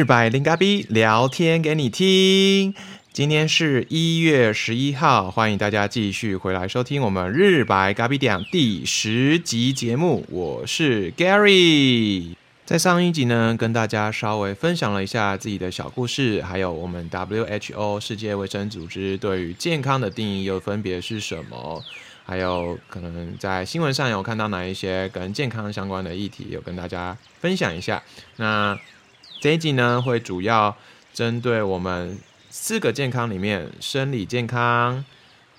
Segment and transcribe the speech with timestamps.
[0.00, 2.74] 日百零咖逼聊天给你听。
[3.12, 10.24] 今天是一月十一号，欢迎大家继续回来收听我们日白咖啡店第十集节目。
[10.30, 12.34] 我是 Gary，
[12.64, 21.84] 在上一集呢，跟大家稍微分享了一下自己的小故事，还有我们 WHO 世界卫生组织对于健康的定义又分别是什么。
[22.24, 28.02] 还有可能在新闻上有看到哪一些跟健康相关的议题，有跟大家分享一下。
[28.36, 28.78] 那
[29.40, 30.76] 这一集呢，会主要
[31.14, 32.18] 针对我们
[32.50, 35.02] 四个健康里面，生理健康、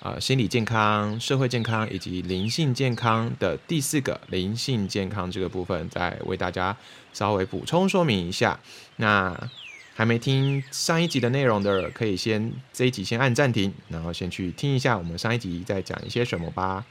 [0.01, 6.77] 呃心理健康、社会健康以及灵性健康的第四个灵性健康这个部分，再为大家
[7.11, 8.59] 稍微补充说明一下。
[8.97, 9.49] 那
[9.95, 16.85] 还没听上一集的内容的，可以先这一集先按暂停，然后先去听一下我们上一集在讲一些什么吧，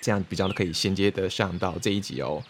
[0.00, 2.42] 这样比较可以衔接得上到这一集哦。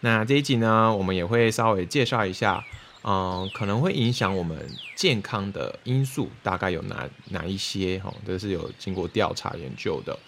[0.00, 2.64] 那这一集呢，我们也会稍微介绍一下，
[3.02, 4.58] 嗯，可能会影响我们
[4.96, 10.18] 健康的因素大概有哪哪一些哈，这是有经过调查研究的，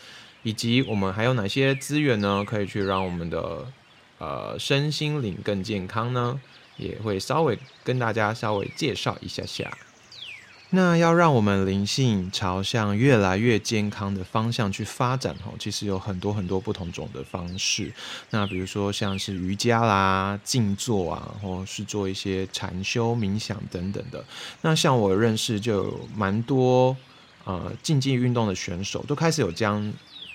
[0.43, 3.67] 以及我们还有哪些资源呢，可以去让我们的
[4.19, 6.41] 呃身心灵更健康呢？
[6.77, 9.71] 也会稍微跟大家稍微介绍一下下。
[10.75, 17.93] 那要让我们灵性朝向越来越健康的方向去发展哈，其实有很多很多不同种的方式。
[18.31, 24.25] 那比如说像是瑜伽啦、静坐啊，或是做一些禅修、冥想等等的。
[24.63, 26.97] 那像我认识就有蛮多
[27.45, 29.93] 呃竞技运动的选手都开始有将。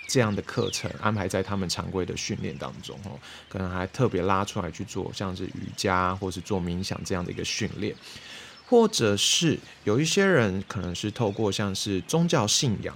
[0.10, 7.94] 这样的课程安排在他们常规的训练当中，哦，可能还特别拉出来去做，像是瑜伽或是做冥想这样的一个训练，
[8.70, 12.96] 或者是有一些人可能是透过像是宗教信仰，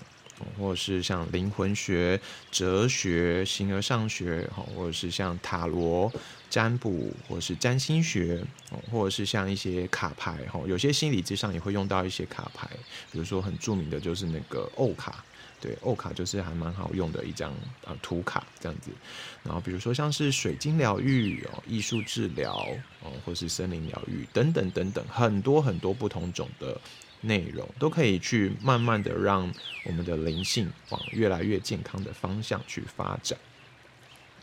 [0.58, 2.20] 或者是像灵魂学、
[2.52, 6.12] 哲学、形而上学，或者是像塔罗
[6.50, 8.44] 占卜，或者是占星学，
[8.92, 12.70] 或者是像一些卡牌，哈，有些心理之上也会用到一些卡牌，
[13.12, 15.24] 比如说很著名的就是那个欧卡。
[15.62, 17.56] 对，欧卡就是还蛮好用的一张
[17.86, 18.90] 呃图卡这样子，
[19.44, 22.54] 然后比如说像是水晶疗愈哦、艺术治疗
[23.02, 26.82] 哦，或是森林疗愈等等等等，很多很多不同种的
[27.22, 29.54] 内容，都可以去慢慢的让
[29.86, 33.38] 我们的灵性往越来越健康的方向去发展。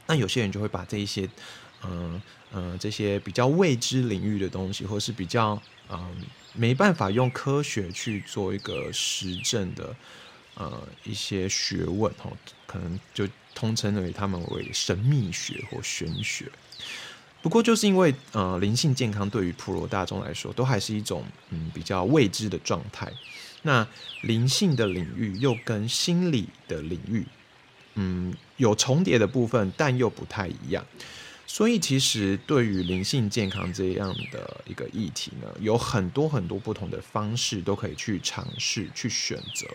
[0.07, 1.29] 那有些人就会把这一些
[1.85, 6.17] 嗯嗯这些比较未知领域的东西，或是比较嗯
[6.55, 9.95] 没办法用科学去做一个实证的。
[10.59, 12.31] 呃，一些学问哈，
[12.67, 16.51] 可能就通称为他们为神秘学或玄学。
[17.41, 23.11] 不过，就是因为呃，灵性健康对于普罗大众来说，都还是一种嗯比较未知的状态。
[23.63, 23.87] 那
[24.23, 27.25] 灵性的领域又跟心理的领域，
[27.95, 30.85] 嗯，有重叠的部分，但又不太一样。
[31.47, 39.67] 所以，其实对于灵性健康这样的一个议题呢，有很多很多不同的方式都可以去尝试去选择。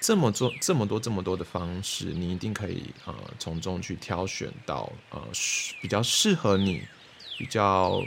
[0.00, 5.22] 这么做这么多这么多的方式，你一定可以呃从中去挑选到呃
[5.82, 6.82] 比较适合你、
[7.36, 8.02] 比较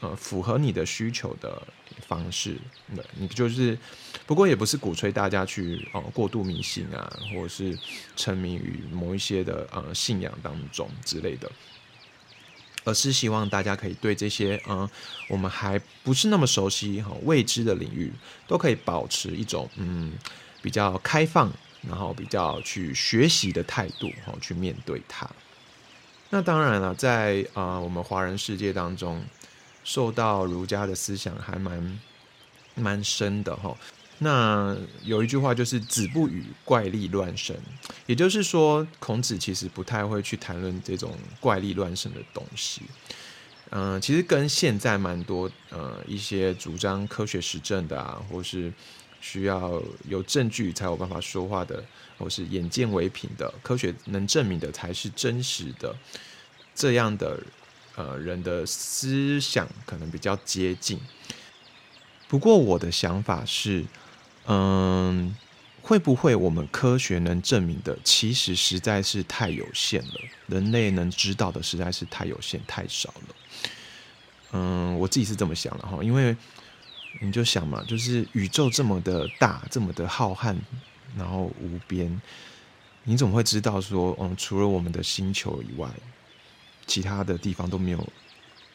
[0.00, 1.66] 呃符合你的需求的
[2.06, 2.58] 方式。
[2.94, 3.78] 对，你就是，
[4.26, 7.76] 不过也不是鼓吹大家去呃过度迷信啊，或者是
[8.14, 11.50] 沉迷于某一些的呃信仰当中之类的，
[12.84, 14.88] 而是希望大家可以对这些呃
[15.30, 18.12] 我们还不是那么熟悉哈未知的领域，
[18.46, 20.12] 都可以保持一种嗯。
[20.60, 21.52] 比较开放，
[21.88, 25.28] 然后比较去学习的态度，哈，去面对它。
[26.30, 29.22] 那当然了，在啊，我们华人世界当中，
[29.84, 32.00] 受到儒家的思想还蛮
[32.74, 33.76] 蛮深的，哈。
[34.18, 37.56] 那有一句话就是“子不语怪力乱神”，
[38.06, 42.82] 也就是说，孔子其实不太会去谈论这种怪力乱神的东西。
[43.70, 48.72] 嗯，其实跟现在蛮多呃一些主张科学实证的啊，或是。
[49.20, 51.84] 需要有证据才有办法说话的，
[52.16, 55.94] 或是眼见为凭的，科学能证明的才是真实的。
[56.74, 57.40] 这样的
[57.96, 61.00] 呃人的思想可能比较接近。
[62.28, 63.84] 不过我的想法是，
[64.46, 65.34] 嗯，
[65.82, 70.14] 会不会我们科学能证明的，其实实在是太有限了，
[70.46, 73.34] 人类能知道的实在是太有限、太少了。
[74.52, 76.36] 嗯，我自己是这么想的哈，因为。
[77.20, 80.56] 你就想嘛，就是宇宙这么的大，这么的浩瀚，
[81.16, 82.20] 然后无边，
[83.04, 85.88] 你怎么会知道说，嗯，除了我们的星球以外，
[86.86, 88.08] 其他的地方都没有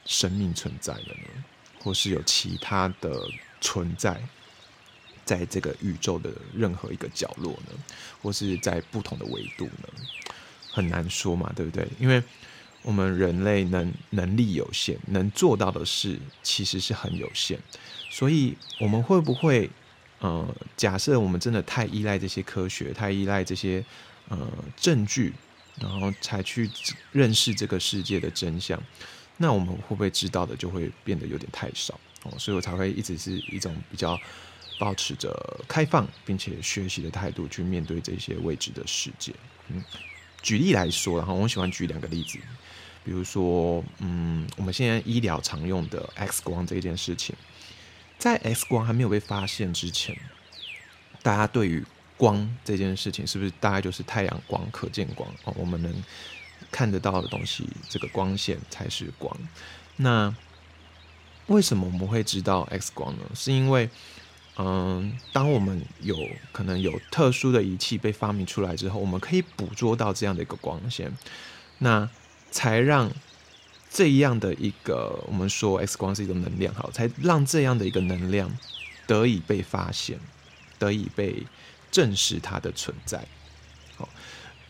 [0.06, 1.44] 生命存在的呢？
[1.80, 3.22] 或是有其他的
[3.60, 4.22] 存在，
[5.26, 7.74] 在这个宇宙的任何一个角落呢？
[8.22, 9.90] 或是在不同的维度呢？
[10.72, 11.88] 很难说嘛，对不对？
[12.00, 12.22] 因为
[12.82, 17.60] 我们人类能能力有限，能做到的事其实是很有限，
[18.14, 19.68] 所以我们会不会，
[20.20, 23.84] 呃，假设我们真的太依赖这些科学，太依赖这些
[24.30, 24.38] 呃
[24.78, 25.34] 证据，
[25.80, 26.70] 然后才去
[27.12, 28.80] 认识这个世界的真相，
[29.38, 32.32] 那我们会不会知道的就会变得有点太少哦？
[32.38, 34.16] 所以我才会一直是一种比较
[34.78, 39.34] 保持着开放并且学习的态度去面对这些未知的世界。
[39.70, 39.84] 嗯，
[40.44, 42.38] 举例来说，然后我喜欢举两个例子。
[43.04, 47.36] 比如说，嗯，我们现在医疗常用的 X 光这件事情，
[48.24, 50.18] 在 X 光还没有被发现之前，
[51.22, 51.86] 大家对于
[52.16, 55.54] 光这件事情，是不是大概就是太阳光、可见光哦？
[55.58, 55.94] 我们能
[56.72, 59.38] 看得到的东西，这个光线才是光。
[59.98, 60.34] 那
[61.48, 63.24] 为什么我们会知道 X 光呢？
[63.36, 63.90] 是因为，
[64.56, 66.16] 嗯，当我们有
[66.54, 71.12] 可能有特殊的仪器被发明出来之后，我们可以捕捉到这样的一个光线。
[71.80, 72.10] 那
[72.52, 73.12] 才让
[73.94, 78.52] 这样的一个我们说 X 光是一种能量，好，才让这样的一个能量
[79.06, 80.20] 得以被发现，
[80.80, 81.46] 得以被
[81.92, 83.24] 证实它的存在。
[83.96, 84.10] 好，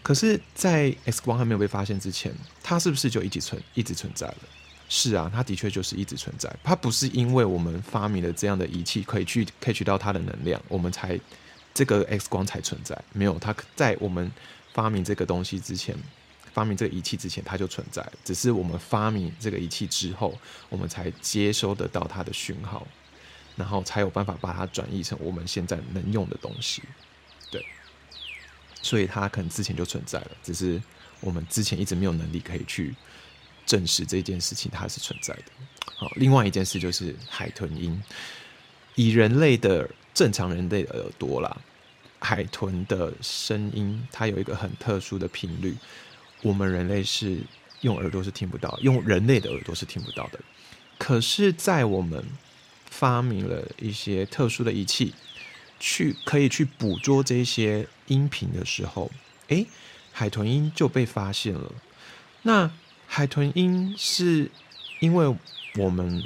[0.01, 4.37] 可是，在 X 光还没有被发现之前，它是不是就一直存一直存在了？
[4.89, 6.53] 是啊，它的确就是一直存在。
[6.61, 11.17] 它不是因为我们发明了这样的仪器可以去可以取到它的能量，我们才
[11.73, 13.01] 这个 X 光才存在。
[13.13, 14.29] 没有，它在我们
[14.73, 15.95] 发明这个东西之前。
[16.53, 20.38] 发明这个仪器之前，它就存在，只是我们发明这个仪器之后，
[20.69, 22.88] 我们才接收得到它的讯号，
[23.55, 26.83] 然后才有办法把它转译成我们现在能用的东西。
[27.51, 27.65] 对，
[28.83, 30.79] 所以它可能之前就存在了，只是
[31.21, 32.94] 我们之前一直没有能力可以去
[33.65, 35.44] 证实这件事情它是存在的。
[35.95, 38.01] 好，另外一件事就是海豚音，
[38.94, 41.57] 以人类的正常人类的耳朵啦，
[42.19, 45.75] 海豚的声音它有一个很特殊的频率。
[46.44, 47.40] 我们人类是
[47.81, 50.40] 用耳朵是听不到，用人类的耳朵是听不到的。
[50.98, 52.24] 可是，在我们
[52.86, 55.13] 发明了一些特殊的仪器，
[55.80, 59.10] 去可以去捕捉这些音频的时候，
[59.48, 59.66] 诶，
[60.12, 61.72] 海豚音就被发现了。
[62.42, 62.69] 那
[63.07, 64.51] 海豚音是
[65.00, 65.34] 因为
[65.78, 66.22] 我们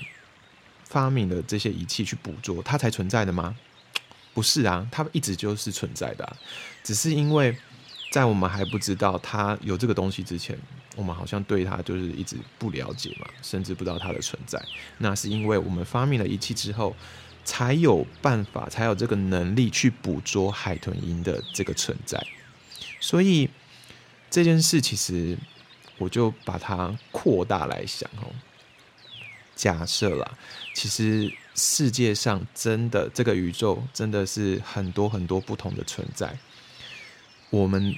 [0.83, 3.55] 发明了这些仪器去捕捉它才存在的吗？
[4.33, 6.37] 不是啊，它一直就是存在的，
[6.83, 7.55] 只是因为。
[8.17, 10.57] 在我们还不知道它有这个东西之前，
[10.95, 14.59] 我们好像对它就是一直不了解嘛，甚至不知道它的存在。
[14.97, 16.95] 那是因为我们发明了仪器之后，
[17.45, 22.19] 才有办法，才有这个能力去捕捉海豚音的这个存在。
[22.99, 23.47] 所以
[24.31, 25.37] 这件事其实，
[25.99, 28.33] 我就把它扩大来想哦。
[29.55, 30.31] 假设啦，
[30.73, 36.35] 其实世界上真的这个宇宙真的是很多很多不同的存在。
[37.49, 37.95] 我们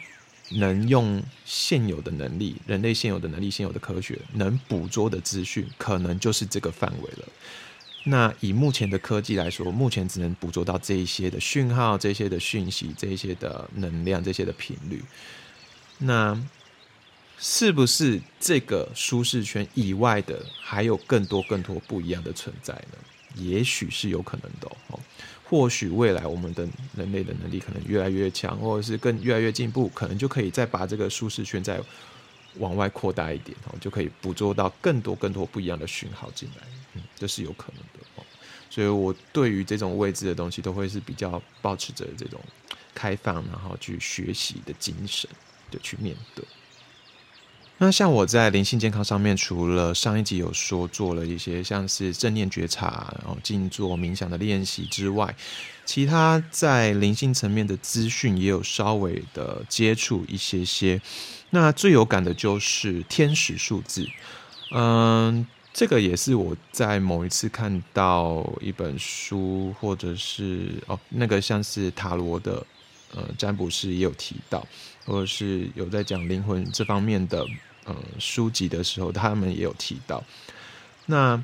[0.51, 7.27] 能用现有的能力，人类现有的能力、现有的科学，能捕捉的资讯，可能就是这个范围了。
[8.05, 15.03] 那以目前的科技来说，目前只能捕捉到这一些的讯号、这些的讯息、这些的能量、这些的频率。
[15.97, 16.41] 那
[17.37, 22.97] 是不是这个舒适圈以外的，还有更多更多不一样的存在呢？
[23.35, 24.99] 也许是有可能的哦。
[25.49, 31.81] 或许未来我们的人类的能力可能越来越强，或者是更越来越进步，可能就可以再把这个舒适圈再
[32.57, 38.23] 往外扩大一点，哦，就可以捕捉到更多更多不一样的讯号进来，嗯，这是有可能的哦。
[38.69, 42.39] 所以我对于这种未知的东西，都会是比较保持着这种
[42.94, 45.27] 开放，然后去学习的精神，
[45.71, 46.45] 的去面对。
[47.81, 55.33] 那像我在灵性健康上面，除了上一集有说做了一些像是正念觉察，然后静坐冥想的练习之外，
[55.86, 61.00] 其他在灵性层面的资讯也有稍微的接触一些些。
[61.52, 64.06] 那最有感的就是天使数字，
[64.71, 72.62] 嗯，这个也是我在某一次看到一本书，或者是哦那个像是塔罗的
[73.16, 74.68] 呃占卜师也有提到，
[75.06, 77.48] 或者是有在讲灵魂这方面的。
[77.89, 80.23] 嗯，书籍的时候，他们也有提到。
[81.07, 81.43] 那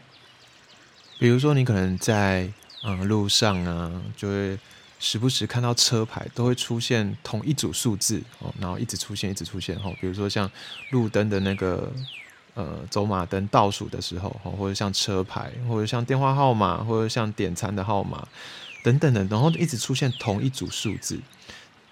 [1.17, 2.47] 比如说，你可能在
[2.83, 4.59] 嗯路上啊，就会
[4.99, 9.91] 时不时看到车牌都会出现同一组数字哦，然后一直出现，一直出现哦。
[9.99, 10.49] 比如说像
[10.91, 11.91] 路灯的那个
[12.53, 18.27] 呃走马灯倒数的时候哦，或者像车牌，或者像电话号码，或者像点餐的号码
[18.83, 21.19] 等等的，然后一直出现同一组数字，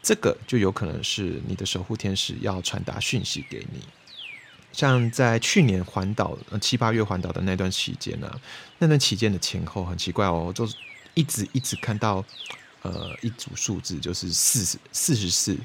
[0.04, 3.80] 这个就有可能是你的守护天使要传达讯息给你。
[4.74, 8.30] 像在去年环岛七八月环岛的那段期间呢，
[8.80, 10.68] 那段期间的前后很奇怪哦，就
[11.14, 12.26] 一直一直看到
[12.82, 15.56] 呃一组数字，就是四十四十四。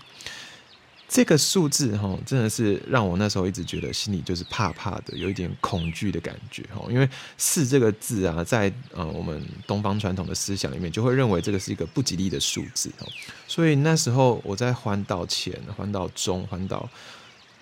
[1.10, 6.84] 这个数字哈，真的是让我那时候一直觉得心里就是怕怕的，有一点恐惧的感觉哈。
[6.90, 13.08] 因为四这个字啊，在呃我们东方传统的思想里面，就会认为这个是一个不吉利的数字哦。
[13.46, 16.86] 所以那时候我在环岛前、环岛中、环岛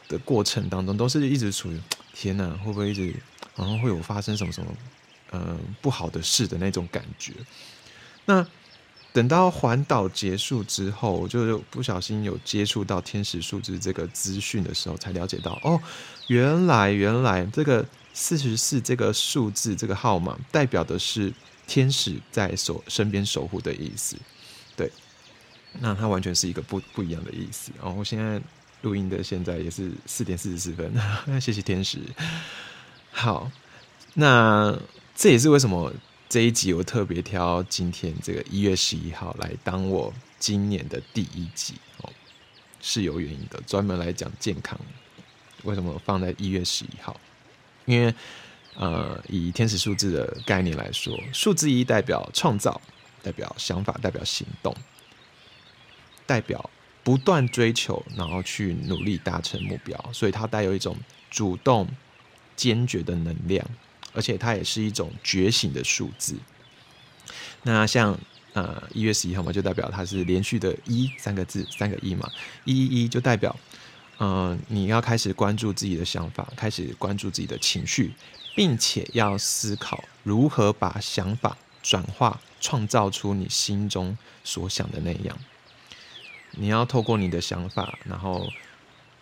[0.09, 1.81] 的过程当中，都是一直处于
[2.15, 3.15] 天哪，会不会一直
[3.55, 4.75] 好像会有发生什么什么
[5.33, 7.33] 嗯不好的事的那种感觉？
[8.25, 8.47] 那。
[9.13, 15.81] 等到环岛结束之后，就不小心有接触到天使数字这个资讯的时候，才了解到哦，
[16.27, 17.83] 原来原来这个
[18.13, 21.33] 四十四这个数字这个号码代表的是
[21.67, 24.19] 天使在守身边守护的意思。
[24.77, 24.93] 对，
[25.81, 27.73] 那它完全是一个不不一样的意思。
[27.83, 28.39] 然后现在
[28.83, 30.92] 录音的现在也是四点四十四分，
[31.40, 31.99] 谢谢天使。
[33.11, 33.50] 好，
[34.14, 34.78] 那
[35.14, 35.92] 这也是为什么。
[36.28, 42.12] 这一集我特别挑今天这个一月十一号来当我今年的第一集哦，
[42.83, 44.76] 是有原因的，专门来讲健康。
[45.62, 47.18] 为什么放在一月十一号？
[47.85, 48.12] 因为
[48.75, 52.80] 呃，以天使数字的概念来说，数字一代表创造，
[53.23, 54.75] 代表想法，代表行动，
[56.26, 56.68] 代表
[57.07, 60.97] 不断追求，然后去努力达成目标，所以它带有一种
[61.31, 61.87] 主动、
[62.57, 63.65] 坚决的能量。
[64.13, 66.35] 而且它也是一种觉醒的数字。
[67.63, 68.19] 那像
[68.55, 72.29] 呃一月十一号嘛，就代表它是连续的一三个字，三个一嘛，
[72.65, 73.55] 一一一就代表，
[74.19, 78.13] 嗯，你要开始关注自己的想法，开始关注自己的情绪，
[78.57, 85.39] 并且要思考如何把想法转化，创造出你心中所想的那样。
[86.57, 88.47] 你要透过你的想法，然后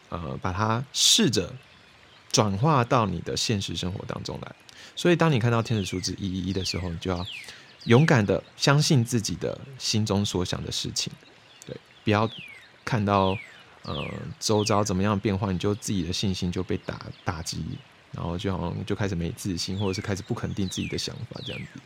[0.08, 1.52] 呃把它试着
[2.32, 4.54] 转化到你的现实生活当中来。
[4.96, 7.26] 所以，当你看到天使数字一一一的时候，你就要
[7.84, 11.12] 勇敢的相信自己的心中所想的事情，
[11.66, 12.30] 对，不要
[12.84, 13.36] 看到
[13.82, 14.04] 呃
[14.38, 17.64] 周遭怎么样变化，你就自己的信心就被打打击，
[18.12, 21.80] 然后就好像就开始没自信，或者是开始不肯定自己的想法这样子。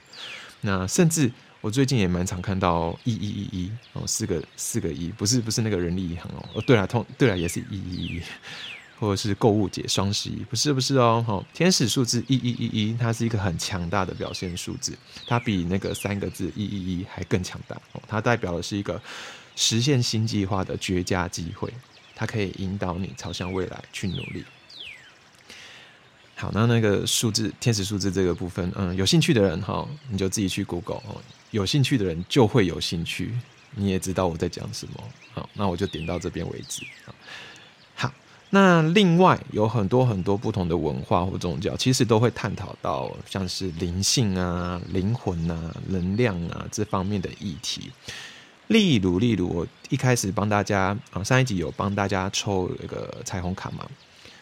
[0.60, 8.22] 那甚至我最近也蛮常看到一一一一哦，四个四个一，不是不是那个人力银行哦，哦对了，通对了，也是一一一。
[9.00, 14.92] 或者是购物节双十一，不是不是哦，哈，天使数字一一一一，它是一个很强大的表现数字，
[15.24, 19.00] 它比那个三个字一一一还更强大哦，它代表的是一个
[19.54, 21.72] 实现新计划的绝佳机会，
[22.16, 24.44] 它可以引导你朝向未来去努力。
[26.38, 31.02] 好，那那个数字天使数字这个部分，嗯，有兴趣的人哈，你就自己去 Google，
[31.50, 33.34] 有兴趣的人就会有兴趣，
[33.74, 35.02] 你也知道我在讲什么，
[35.32, 37.12] 好，那我就点到这边为止好。
[38.50, 47.90] 那另外有很多很多不同的文化或宗教，其实都会探讨到像是灵性啊、灵魂啊、能量啊这方面的议题。
[48.68, 53.86] 例如，例如我一开始帮大家啊，上一集有帮大家抽一个彩虹卡嘛，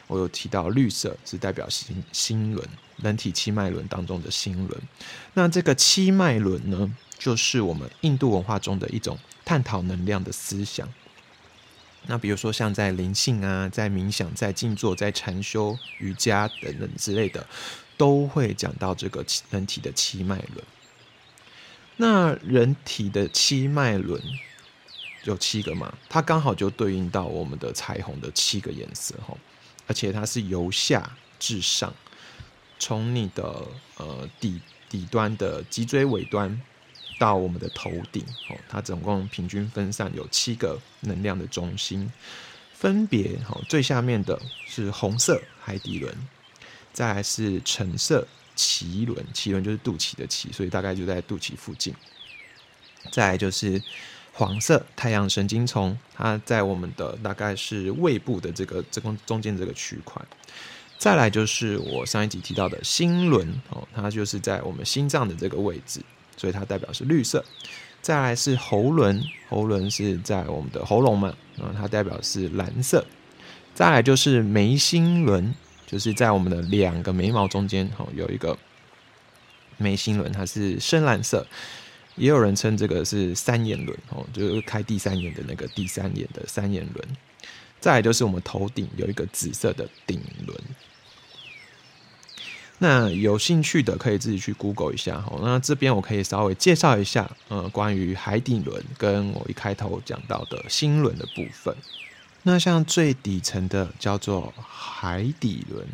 [0.06, 4.82] 我有提到绿色是代表心心轮，人体七脉轮当中的心轮。
[5.34, 10.88] 那这个七脉轮呢，就是我们印度文化中的一种探讨能量的思想。
[12.08, 17.44] 那比如说像在灵性啊，在冥想、在静坐、在禅修、瑜伽等等之类的，
[17.96, 20.64] 都会讲到这个人体的七脉轮。
[21.96, 24.22] 那人体的七脉轮
[25.24, 25.92] 有七个嘛？
[26.08, 29.36] 它刚好就对应到我们的彩虹的七个颜色哈，
[29.86, 31.94] 而且它是由下至上，
[32.78, 33.66] 从你的
[33.96, 36.60] 呃底底端的脊椎尾端。
[37.18, 42.12] 到我们的头顶，哦，它总共平均分散有七个能量的中心，
[42.74, 46.14] 分别，哦，最下面的是红色海底轮，
[46.92, 51.94] 再来是橙色脐轮，脐轮就是肚脐的脐，所以大概就在肚脐附近，
[53.10, 53.82] 再来就是
[54.36, 60.22] 黄色太阳神经丛，它在我们的大概是胃部的这个这个中间这个区块，
[60.98, 66.00] 再来就是我上一集提到的心轮，哦，它就是在我们心脏的这个位置。
[66.38, 67.42] 所以它代表是绿色，
[68.02, 73.02] 再来是喉轮，喉轮是在我们的喉咙嘛，啊，它代表是蓝色，
[73.74, 75.54] 再来就是眉心轮，
[75.86, 78.58] 就是在我们的两个眉毛中间，哈，有一个
[79.78, 81.46] 眉心轮，它是深蓝色，
[82.16, 87.08] 也有人称这个是三眼轮，哦，就是开第三眼的那个第三眼的三眼轮，
[87.80, 90.58] 再来就是我们头顶有一个紫色的顶轮。
[92.78, 95.38] 那有兴趣的可以自己去 Google 一下哈。
[95.42, 101.74] 那这边我可以稍微介绍一下，呃，关于海底轮跟我一开头讲到的心轮的部分。
[102.42, 105.86] 那像最底层的叫做海底轮，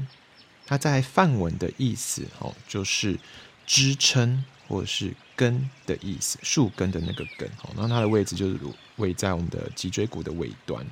[0.66, 3.16] 它在梵文的意思哦，就是
[3.64, 7.70] 支撑或是根的意思，树根的那个根哦。
[7.76, 8.58] 那它的位置就是
[8.96, 10.84] 位在我们的脊椎骨的尾端。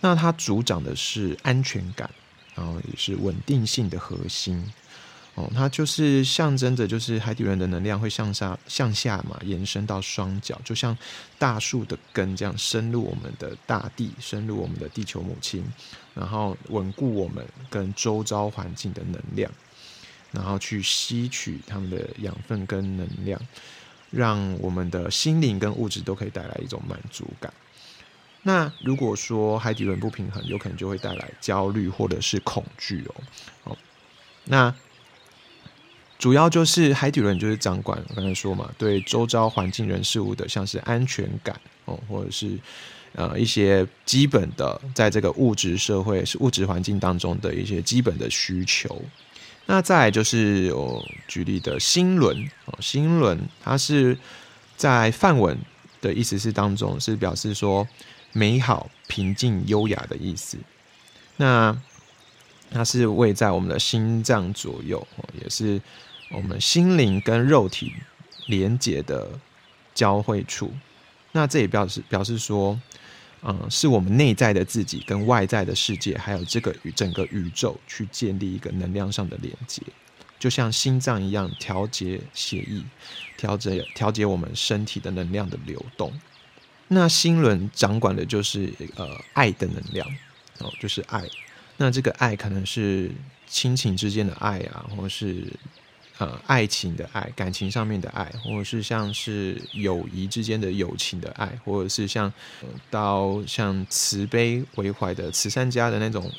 [0.00, 2.10] 那它主掌的是安全感，
[2.54, 4.64] 然后也是稳定性的核心。
[5.36, 10.96] 哦，它就是象征着，就是海底轮的能量会向下向下嘛，延伸到双脚，就像
[11.40, 15.64] 大树的根这样深入我们的大地，深入我们的地球母亲，
[16.14, 19.50] 然后稳固我们跟周遭环境的能量，
[20.34, 23.40] 然后去吸取他们的养分跟能量，
[24.10, 27.52] 让我们的心灵跟物质都可以带来一种满足感。
[28.42, 33.14] 那如果说海底轮不平衡，有可能就会带来焦虑或者是恐惧哦。
[33.62, 33.78] 好，
[34.44, 34.74] 那。
[36.16, 42.56] 主要就是海底轮就是掌管，我刚才说嘛，对周遭环境人事物的，像是安全感哦，或者是
[43.14, 49.02] 呃一些基本的，在这个物质社会是物质环境当中的一些基本的需求。
[49.66, 54.16] 那再来就是我举例的心轮哦，心轮它是
[54.76, 55.58] 在梵文
[56.00, 57.86] 的意思是当中是表示说
[58.32, 60.58] 美好、平静、优雅的意思。
[61.36, 61.76] 那
[62.70, 65.06] 它是位在我们的心脏左右，
[65.42, 65.80] 也是。
[66.30, 67.92] 我们心灵跟肉体
[68.46, 69.28] 连接的
[69.94, 70.72] 交汇处，
[71.32, 72.80] 那这也表示表示说，
[73.46, 79.82] 嗯，是我们内在的自己跟外在的世界，还有这个与整个宇宙去建立一个能量上的连接，
[80.38, 82.82] 就像心脏一样调节血液，
[83.36, 86.12] 调节调节我们身体的能量的流动。
[86.88, 90.08] 那心轮掌管的就是呃爱的能量
[90.60, 91.22] 哦，就是爱。
[91.76, 93.10] 那这个爱可能是
[93.46, 95.46] 亲情之间的爱啊，或是。
[96.18, 102.32] 呃，爱情的爱，感情上面的爱，或者是像是友谊之间的友情的爱，或者是像
[102.88, 106.30] 到像慈悲为怀的慈善家的那种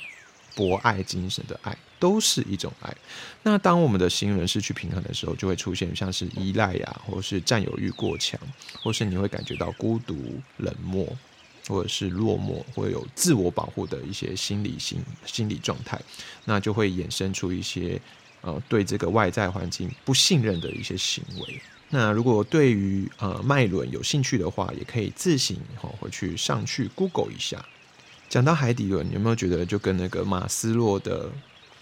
[0.55, 2.95] 博爱精神的爱，都是一种爱。
[3.43, 8.39] 那当我们的心轮失去平衡的时候，就会出现像是依赖呀，或者是占有欲过强，
[8.81, 11.05] 或是你会感觉到孤独、冷漠，
[11.67, 15.99] 或者是落寞，会有自我保护的一些心理心心理状态，
[16.45, 17.99] 那就会衍生出一些。
[18.45, 21.61] 呃，对这个外在环境不信任的一些行为。
[21.89, 27.65] 那如果对于呃脉轮有兴趣的话，也可以自行哈回去上去 Google 一下。
[28.29, 31.29] 讲到海底轮，有没有觉得就跟那个马斯洛的？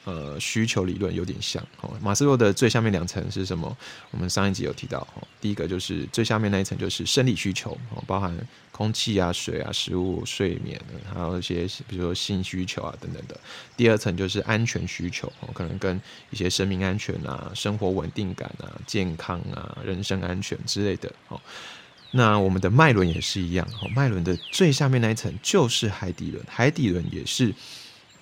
[0.05, 1.89] 呃，需求理论有点像哦。
[2.01, 3.77] 马斯洛的最下面两层是什么？
[4.11, 5.25] 我们上一集有提到哦。
[5.39, 8.35] 第一个就是最下面那一层就是生理需求哦，包含
[8.73, 10.77] 空气啊、水啊、食物、睡眠，
[11.13, 13.39] 还有一些比如说性需求啊等等的。
[13.77, 21.39] 第二层就是安全需求哦，可能跟一些生命安全啊、生活稳定感啊、健康啊、人身安全之类的哦。
[22.11, 27.53] 那我们的脉轮也是一样哦，脉轮的最下面那一层就是海底轮，海底轮也是。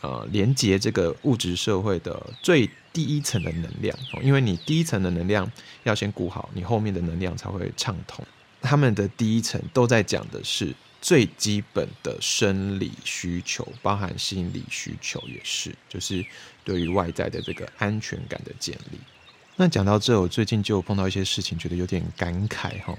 [0.01, 5.49] 呃，连接这个物质社会的最第一层的能量，因为你第一层的能量
[5.83, 8.25] 要先顾好，你后面的能量才会畅通。
[8.61, 16.25] 他们的第一层都在讲的是最基本的生理需求，包含心理需求也是，就是
[16.63, 18.99] 对于外在的这个安全感的建立。
[19.55, 22.97] 那讲到这，我最近就碰到一些事情，觉得有点感慨哈。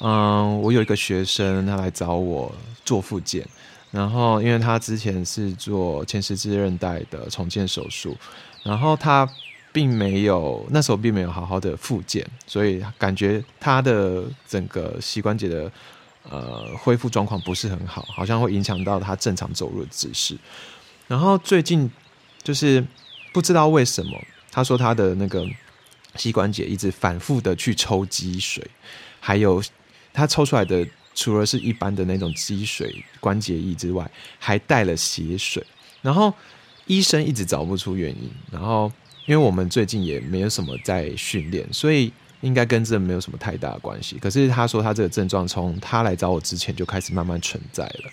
[0.00, 3.46] 嗯，我有一个学生，他来找我做复健。
[3.90, 8.14] 然后，因为他之前是做前十字韧带的重建手术，
[8.62, 9.26] 然后他
[9.72, 15.72] 并没有那时候并没有好好的复健，所以感觉他的整个膝关节的
[16.28, 20.36] 呃恢复状况不是很好，好像会影响到他正常走路的姿势。
[21.06, 21.90] 然后最近
[22.42, 22.84] 就是
[23.32, 24.12] 不知道为什么，
[24.50, 25.46] 他说他的那个
[26.16, 28.62] 膝关节一直反复的去抽积水，
[29.18, 29.62] 还有
[30.12, 30.86] 他抽出来的。
[31.18, 35.60] 除了是一般的那种积水关节液之外，还带了血水。
[36.00, 36.32] 然后
[36.86, 38.30] 医生一直找不出原因。
[38.52, 38.90] 然后
[39.26, 44.16] 因为我们最近也没有什么在训练，所以应该跟这没有什么太大的关系。
[44.20, 48.10] 可是他说他这个症状从他来找我之前就开始慢慢存在了。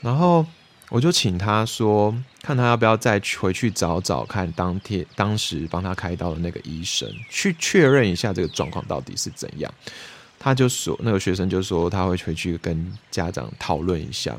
[0.00, 0.44] 然后
[0.88, 2.12] 我就请他说，
[2.42, 9.72] 看他要不要再回去找找看当天当时帮他开刀的那个医生，去确认一下这个状况到底是怎样。
[10.46, 14.36] 他就说，那个学生就说他会回去跟家长讨论一下，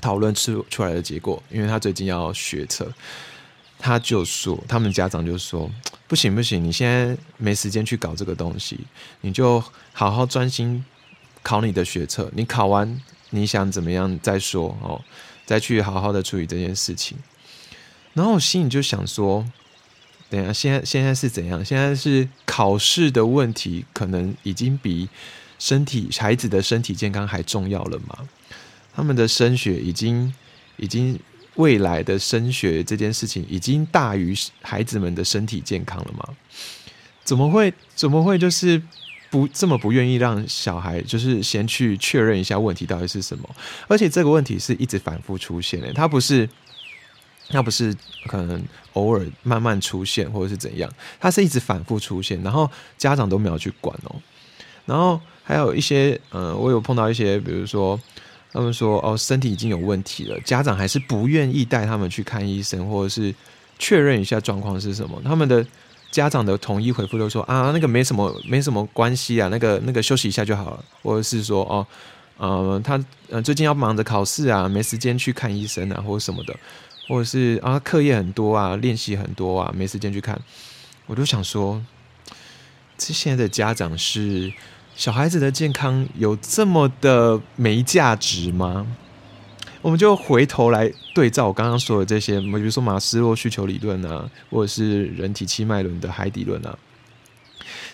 [0.00, 1.40] 讨论出出来的结果。
[1.52, 2.92] 因为他最近要学车，
[3.78, 5.70] 他就说他们家长就说
[6.08, 8.80] 不行不行，你现在没时间去搞这个东西，
[9.20, 10.84] 你就好好专心
[11.44, 12.28] 考你的学车。
[12.34, 15.00] 你考完你想怎么样再说哦，
[15.46, 17.16] 再去好好的处理这件事情。
[18.14, 19.46] 然后我心里就想说。
[20.32, 21.62] 等下，现在现在是怎样？
[21.62, 25.06] 现在是考试的问题，可能已经比
[25.58, 28.16] 身体孩子的身体健康还重要了吗？
[28.94, 30.32] 他们的升学已经
[30.78, 31.20] 已经
[31.56, 36.26] 未来的升学这件事情已经大于孩子们的身体健康了吗？
[37.22, 38.80] 怎么会怎么会就是
[39.30, 43.46] 不这么不愿意让小孩就是先去确认一下问题到底是什么，
[43.86, 46.48] 而且这个问题是一直反复出现的，它不是，
[47.52, 47.94] 那不是
[48.26, 48.60] 可能
[48.94, 54.16] 偶尔慢慢出现或者是怎样，它是一直反复出现，然后家长都没有去管哦，
[54.84, 57.98] 然后还有一些，嗯，我有碰到一些，比如说
[58.52, 63.34] 他们说哦身体已经有问题了，家长还是不愿意带他们去看医生，或者是
[63.78, 65.64] 确认一下状况是什么，他们的。
[66.12, 71.86] 家长的统一回复都说啊，那个没什么，没什么关系啊，那个那个休息一下就好了，或者是说哦，
[72.36, 76.54] 呃，他呃最近要忙着考试啊，没时间去看医生啊，或者什么的，
[77.08, 80.40] 或者是啊课业很多啊，练习很多啊，没时间去看，
[81.06, 81.82] 我就想说，
[82.96, 84.52] 这现在的家长是
[84.94, 88.86] 小孩子的健康有这么的没价值吗？
[89.80, 96.78] 我们就回头来对照我刚刚说的这些，比如说马斯洛需求理论啊，或者是人体七脉轮的海底轮啊，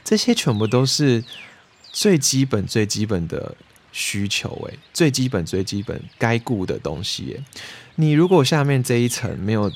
[0.05, 1.25] 这些全部都是
[1.91, 3.57] 最基本、最基本的
[3.99, 7.41] 需求，诶，最基本、最基本该顾的东西。
[7.97, 9.73] 你如果下面这一层没有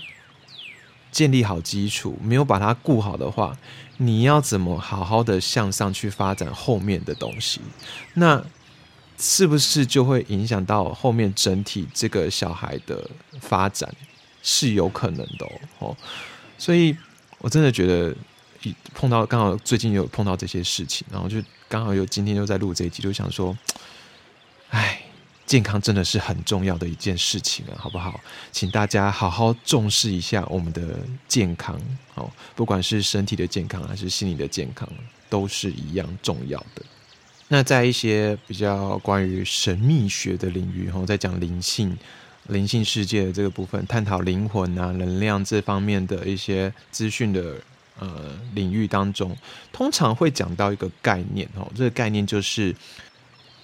[1.11, 3.57] 建立好基础，没有把它顾好的话，
[3.97, 7.61] 你要怎么好好的向上去发展后面的东西？
[8.15, 8.45] 那？
[9.19, 13.09] 是不是就会影响到后面整体这个小孩的
[13.41, 13.89] 发展
[14.43, 15.97] 是有可能的哦，
[16.59, 16.97] 所以
[17.39, 18.13] 我真的觉得
[18.95, 23.57] 碰到刚好最近有碰到这些事情，然后就刚好又今天又在录这一集，就想说，
[24.73, 25.03] 哎，
[25.45, 28.19] 健康真的是很重要的一件事情啊，好不好？
[28.51, 31.79] 请大家好好重视一下我们的健康
[32.15, 34.89] 哦，不管是身体的健康还是心理的健康，
[35.29, 36.83] 都是一样重要的。
[37.49, 41.95] 那在一些比较关于神秘学的领域，哈，在讲灵性、
[42.49, 47.57] 灵性世界的这个部分，探讨灵魂啊、能量这方面的一些资讯的
[47.99, 49.37] 呃领域当中，
[49.71, 52.75] 通常会讲到一个概念，哦，这个概念就是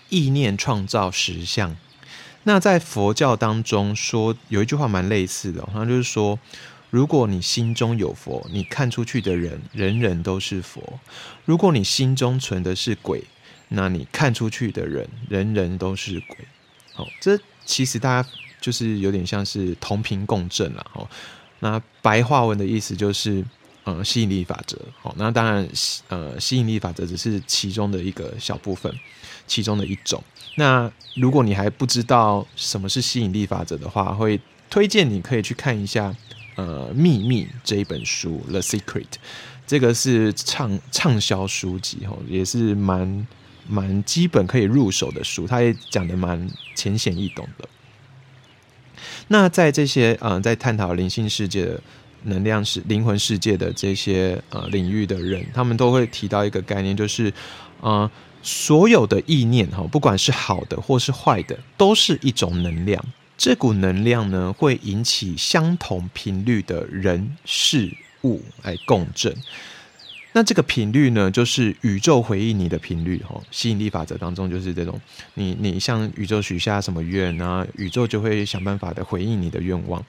[0.08, 1.76] 意念创造实相。
[2.44, 6.38] 那在佛教当中说有一句话蛮类似的，好像就是说，
[6.90, 10.80] 如果你心中有佛，你看出去的人人人都是佛；
[11.44, 13.24] 如果你心中存的是鬼，
[13.68, 16.38] 那你看出去的人，人人都是鬼，
[16.94, 18.28] 好，这其实大家
[18.62, 21.06] 就是有点像是同频共振了，哦。
[21.60, 23.44] 那白话文的意思就是，
[23.84, 25.68] 呃，吸引力法则，好，那当然，
[26.08, 28.90] 呃，吸引力法则只是其中的一个小部分，
[29.48, 30.22] 其中的一种。
[30.54, 36.14] 那如果你还不知道什么是吸引力法则的话，会推荐你可以去看一下，
[36.54, 39.02] 呃，《秘密》这一本书，《The Secret》，
[39.66, 43.26] 这个是畅畅销书籍，哈，也是蛮。
[43.70, 47.68] 蛮基本可以入手的书，他也讲的蛮浅显易懂的。
[49.26, 51.82] 那在这些呃，在探讨灵性世界的
[52.22, 57.30] 能量世、灵魂世界的这些呃领域的人，他们都会提到一个概念，就是
[57.82, 58.10] 呃，
[58.48, 63.04] 所有的意念哈，不管是好的或是坏的，都是一种能量。
[63.36, 69.36] 这股能量呢，会引起相同频率的人事物来共振。
[70.32, 74.98] 那这个频率呢，就是宇宙回应你的频率，哈，吸引力法则当中就是这种，
[75.34, 80.02] 你你向宇宙许下什么愿啊，宇宙就会想办法的回应你的愿望。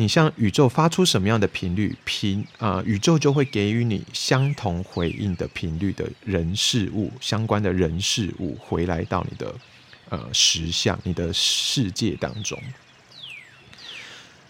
[0.00, 9.54] 你向宇宙发出什么样的频率，频啊，宇宙就会给予你相同回应的频率的人事物，相关的人事物回来到你的
[10.08, 12.58] 呃实相，你的世界当中。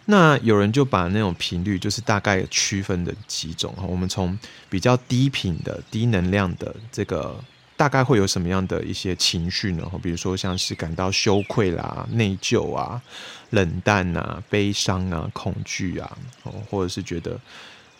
[0.04, 3.82] 那有人就把那种频率，就是大概区分的几种哈。
[3.84, 7.42] 我们从比较低频的、低能量的这个，
[7.80, 9.90] 大概会有什么样的一些情绪呢？
[10.02, 13.00] 比如说像是感到羞愧啦、内疚啊、
[13.48, 17.40] 冷淡啊、悲伤啊、恐惧啊，哦，或者是觉得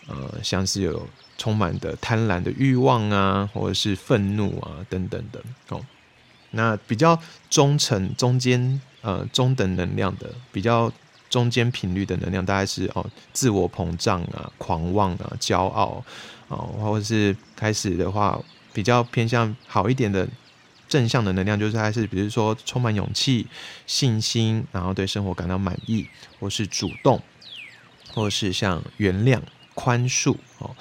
[0.07, 5.83] 呃，像是有充满的贪婪的欲望啊，或者是愤怒啊等等的哦。
[6.51, 10.91] 那比较中层、中间呃中等能量的比较。
[11.31, 16.03] 中间频率的能量大概是哦，自我膨胀啊、狂妄啊、骄傲
[16.49, 18.37] 啊，或者是开始的话
[18.73, 20.27] 比较偏向好一点的
[20.87, 23.47] 正向的能量，就是还是比如说充满勇气、
[23.85, 26.07] 信心，然后对生活感到满意，
[26.39, 27.21] 或是主动，
[28.13, 29.41] 或是像原谅、
[29.73, 30.75] 宽恕哦。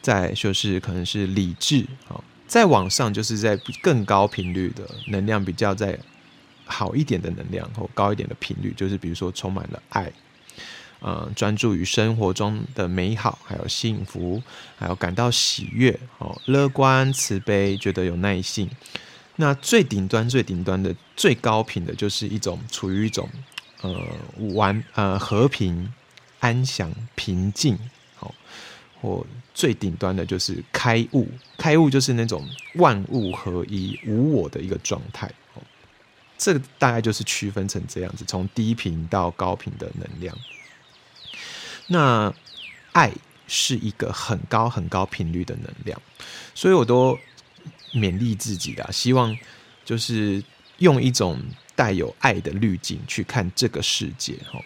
[0.00, 5.98] 再就是可能是理智哦，再往上就是在更高频率的能量比较在。
[6.70, 10.12] 好一点的能量或高一点的频率，就是比如说充满了爱，
[11.00, 14.42] 呃，专注于生活中的美好，还有幸福，
[14.76, 18.68] 还有感到喜悦，哦，乐观、慈悲，觉得有耐性。
[19.36, 23.28] 那最顶端、最顶端的最高频的，就是一种处于一种
[23.82, 23.94] 呃
[24.54, 25.92] 完呃和平、
[26.40, 27.78] 安详、平静，
[28.16, 28.34] 好，
[29.00, 31.28] 或最顶端的就是开悟。
[31.56, 35.30] 开悟就是那种万物合一、无我的一个状态。
[36.36, 40.36] 这个大概就是区分成这样子，从低频到高频的能量。
[41.88, 42.32] 那
[42.92, 43.12] 爱
[43.46, 46.00] 是一个很高很高频率的能量，
[46.54, 47.18] 所以我都
[47.92, 49.36] 勉励自己的，希望
[49.84, 50.42] 就是
[50.78, 51.42] 用一种
[51.74, 54.60] 带有爱的滤镜去看这个世界哈。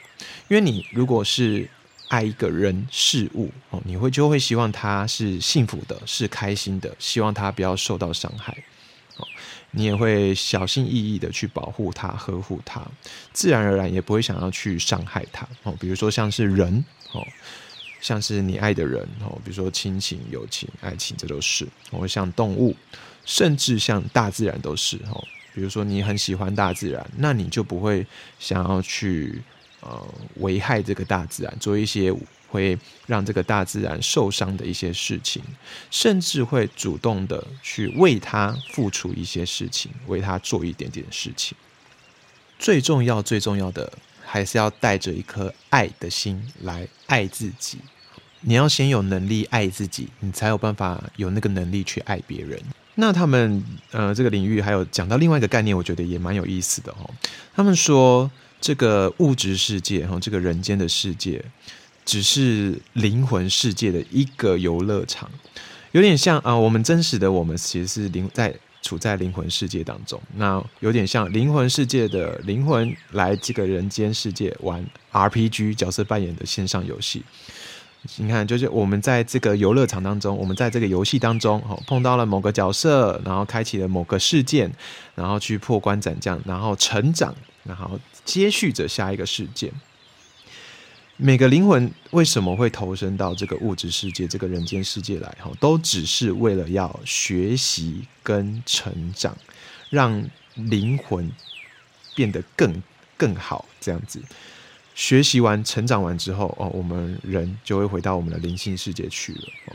[0.49, 1.69] 因为你如果是
[2.09, 8.53] 爱一个人事物哦，你会就会希望他是幸福的，是开心的，希望他不要受到伤害
[9.17, 9.27] 哦。
[9.71, 12.87] 你也会小心翼翼的去保护他、呵护他，
[13.33, 15.75] 自然而然也不会想要去伤害他哦。
[15.81, 17.27] 比如说像是人哦。
[18.01, 22.75] 像是你爱的人哦，比如说亲情、友情、爱情，这都是；或像动物，
[23.25, 25.23] 甚至像大自然都是哦。
[25.55, 28.05] 比如说你很喜欢大自然，那你就不会
[28.41, 29.41] 想要去
[29.83, 30.05] 呃
[30.39, 32.13] 危害这个大自然，做一些
[32.49, 35.41] 会让这个大自然受伤的一些事情，
[35.89, 41.57] 甚至会主动的去为他付出一些事情，为他做一点点事情。
[42.59, 43.93] 最重要、最重要的。
[44.33, 47.77] 还是要带着一颗爱的心来爱自己。
[48.41, 52.59] 你要先有能力爱自己，你才有办法有那个能力去爱别人。
[52.95, 57.11] 那他们呃，这个领域还有讲到另外一个概念，我觉得也蛮有意思的哦。
[57.55, 61.45] 他们说，这个物质世界哈，这个人间的世界，
[62.07, 65.31] 只是灵魂世界的一个游乐场，
[65.91, 68.55] 有点像啊，我们真实的我们其实是灵在。
[68.83, 77.23] 处在灵魂世界当中，那有点像灵魂世界的灵魂来这个人间世界玩 RPG 角色扮演的线上游戏。
[78.17, 84.69] 你看，就是我们在这个游乐场当中，我们在这个游戏当中，哦，碰到了某个角色，然后开启了某个事件，
[85.15, 89.73] 然后去破关斩将，然后成长，然后接续着下一个事件。
[91.19, 95.29] 每个灵魂为什么会投身到这个物质世界、这个人间世界来？
[95.39, 99.37] 哈，都只是为了要学习跟成长，
[99.91, 101.31] 让灵魂
[102.15, 102.83] 变得更
[103.17, 103.67] 更好。
[103.81, 104.21] 这样子，
[104.95, 109.72] 学习完、成长完之后，哦，我们人就会回到我们的灵性世界去了。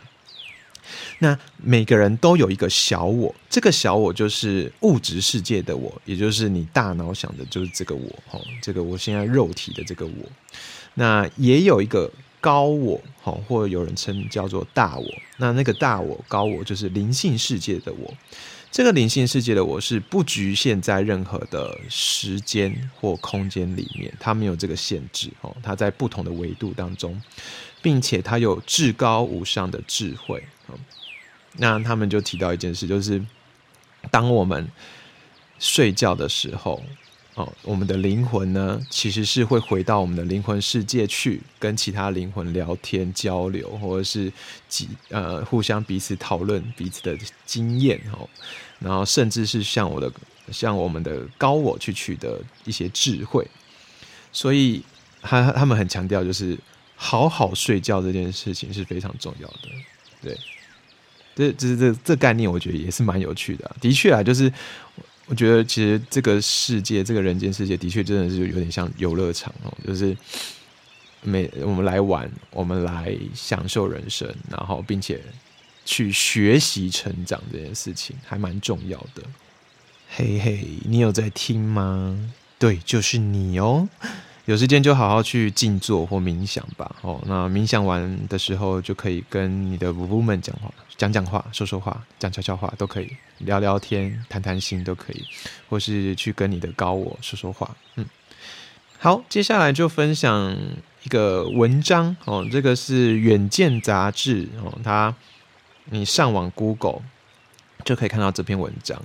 [1.19, 8.07] 那每个人都有一个小我，这个小我就是物质世界的我，也就是你大脑想的，就是这个我。
[8.27, 10.13] 哈，这个我现在肉体的这个我。
[10.93, 15.05] 那也有一个高我，好，或有人称叫做大我。
[15.37, 18.13] 那那个大我、高我就是灵性世界的我。
[18.69, 25.55] 这个灵性世界的我是不局限在任何的时间或空间里面，它没有这个限制哦。
[25.63, 27.19] 它在不同的维度当中，
[27.81, 30.43] 并且它有至高无上的智慧。
[31.57, 33.23] 那他们就提到一件事，就是
[34.09, 34.67] 当我们
[35.59, 36.81] 睡觉的时候。
[37.35, 44.33] 哦，我们的灵魂呢，其实是会回到我们的灵魂世界去，跟其他灵魂聊天交流，或者是
[44.67, 47.15] 几呃互相彼此讨论彼此的
[47.45, 48.27] 经验哦，
[48.79, 50.11] 然后甚至是向我的
[50.51, 53.47] 向我们的高我去取得一些智慧，
[54.31, 54.81] 所以
[55.21, 56.57] 他他们很强调，就是
[56.95, 59.69] 好好睡觉这件事情是非常重要的。
[60.23, 60.35] 对，
[61.37, 63.75] 这这这这概念，我觉得也是蛮有趣的。
[63.79, 64.51] 的确啊，就是。
[65.29, 70.15] 我觉得其实这个世界，这个人间世界的确真的是有点像游乐场哦，就是
[71.21, 75.21] 每我们来玩，我们来享受人生，然后并且
[75.83, 79.21] 去学习成长这件事情还蛮重要的。
[80.15, 82.31] 嘿嘿，你有在听吗？
[82.57, 83.89] 对，就是你哦。
[84.47, 86.95] 有时间就好好去静坐或冥想吧。
[87.01, 95.25] 哦，那冥想完的时候，就可以跟你的五夫们讲话，讲讲话，说说话，讲悄悄话都可以，聊聊天，谈谈心都可以，
[95.67, 97.75] 或是去跟你的高我说说话。
[97.97, 98.05] 嗯，
[98.97, 100.57] 好，接下来就分享
[101.03, 105.13] 一个文章哦，这个是《远见》杂志哦，它
[105.89, 107.01] 你上网 Google
[107.83, 108.97] 就可以看到这篇文章，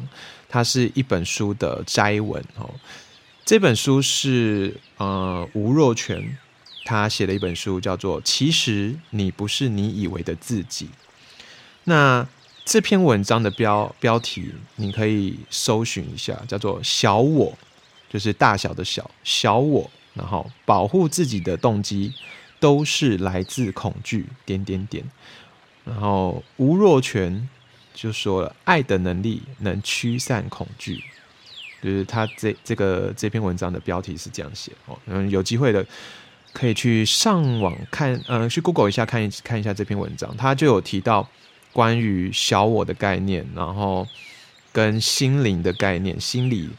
[0.48, 2.70] 它是一本书的摘文哦。
[3.44, 6.38] 这本书是呃吴若权
[6.84, 10.86] 他写的一本书，叫做《其实你不是你以为的自己》。
[11.84, 12.26] 那
[12.64, 17.58] 这篇文章的标标题你可以搜寻一下，叫做“小我”，
[18.08, 22.14] 就是大小的小小我，然后保护自己的动机
[22.60, 25.04] 都是来自恐惧点点点。
[25.84, 27.48] 然后吴若权
[27.92, 31.02] 就说了：“爱的能力能驱散恐惧。”
[31.82, 35.84] 就是他这这个这篇文章的标题是这样写哦，嗯，有机会的
[36.52, 41.28] 可以去上网看，呃，去 Google 一下看一看一下这篇文章，他就有提到
[41.72, 44.06] 关于小我的概念，然后
[44.70, 46.70] 跟心灵的概念、心理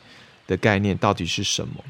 [0.47, 1.83] 的概念到底是什么，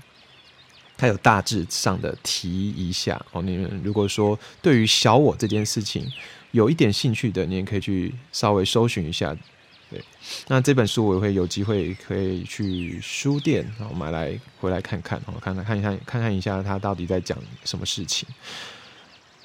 [0.98, 3.44] 他有大致上的提一下哦。
[3.44, 6.12] 你们如果说对于小我这件事情
[6.52, 9.38] 有一点兴趣的，你也可以去稍微搜寻一下。
[9.94, 10.04] 对，
[10.48, 18.28] 那这本书我也会有机会可以去书店然后买来回来看看，然后看看看一看看看一下他到底在讲什么事情。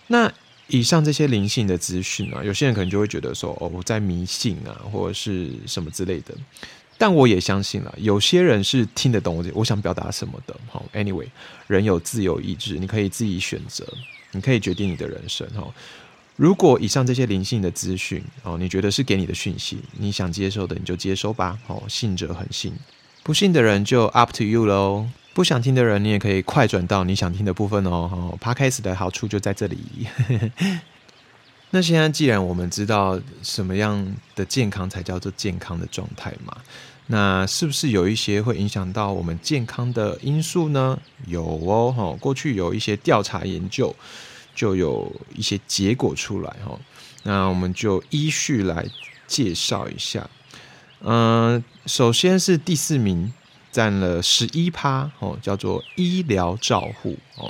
[0.06, 0.32] 那
[0.68, 6.34] 以上这些灵性的资讯啊，有些人可能就会觉得说哦，我在迷信啊，或者是什么之类的。
[6.96, 10.56] 但我也相信了，有些人是听得懂我我想表达什么的。
[10.70, 11.28] 好，Anyway，
[11.66, 13.87] 人有自由意志，你可以自己选择，
[14.32, 15.46] 你可以决定你的人生。
[15.50, 15.70] 哈。
[16.38, 21.59] 如果以上这些灵性的资讯哦，你觉得是给你的讯息，你想接受的你就接收吧。
[21.66, 22.72] 哦，信者恒信，
[23.24, 25.09] 不信的人就 up to you 喽。
[25.35, 28.09] 不想听的人，你也可以快转到你想听的部分哦。
[28.12, 29.79] 哦，Podcast 的好处就在这里。
[31.70, 36.57] 那现在既然我们知道什么样的健康才叫做健康的状态嘛，
[37.09, 40.96] 那是不是有一些会影响到我们健康的因素呢？
[41.27, 43.92] 有哦，哈，过去有一些调查研究。
[44.58, 46.76] 就有一些结果出来哈，
[47.22, 48.84] 那我们就依序来
[49.24, 50.28] 介绍一下。
[51.00, 53.32] 嗯，首先是第四名，
[53.70, 57.48] 占了十一趴哦，叫做医疗照护哦。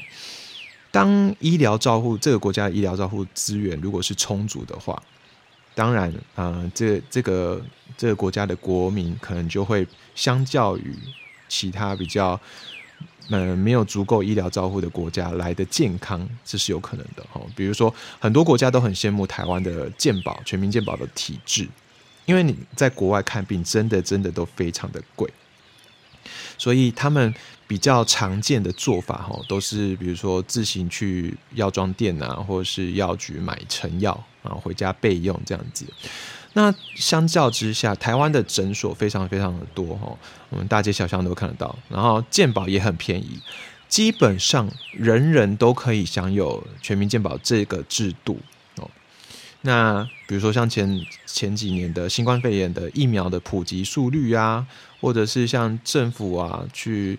[0.90, 5.02] 当医疗照护这个国家的医疗照护资源如果是充足的话，
[5.74, 7.58] 当然，呃，这这个
[7.96, 10.94] 这个国家的国民可能就会相较于
[11.48, 12.38] 其他比较。
[13.30, 17.40] 嗯，没有足够医疗照护的国家来的健康，这是有可能的哈。
[17.54, 21.68] 比如说，很多国家都很羡慕台湾的健保、全民健保的体制，
[22.24, 25.30] 因为你在国外看病，真的真的都非常的贵，
[26.56, 27.34] 所以他们
[27.66, 34.12] 比较常见的做法哈，都是比如说自行去药妆店啊，或者是药局买成药
[34.42, 35.84] 啊，回家备用这样子。
[36.54, 40.16] 那相较之下，台湾的诊所非常非常的多哈，
[40.48, 43.38] 我们大街小巷都看得到，然后健保也很便宜，
[43.86, 48.40] 基本上人人都可以享有全民健保这个制度
[48.76, 48.90] 哦。
[49.60, 54.66] 那比如说像前前几年的新冠肺炎的疫苗的普及速率啊，
[55.00, 57.18] 或者是像政府啊去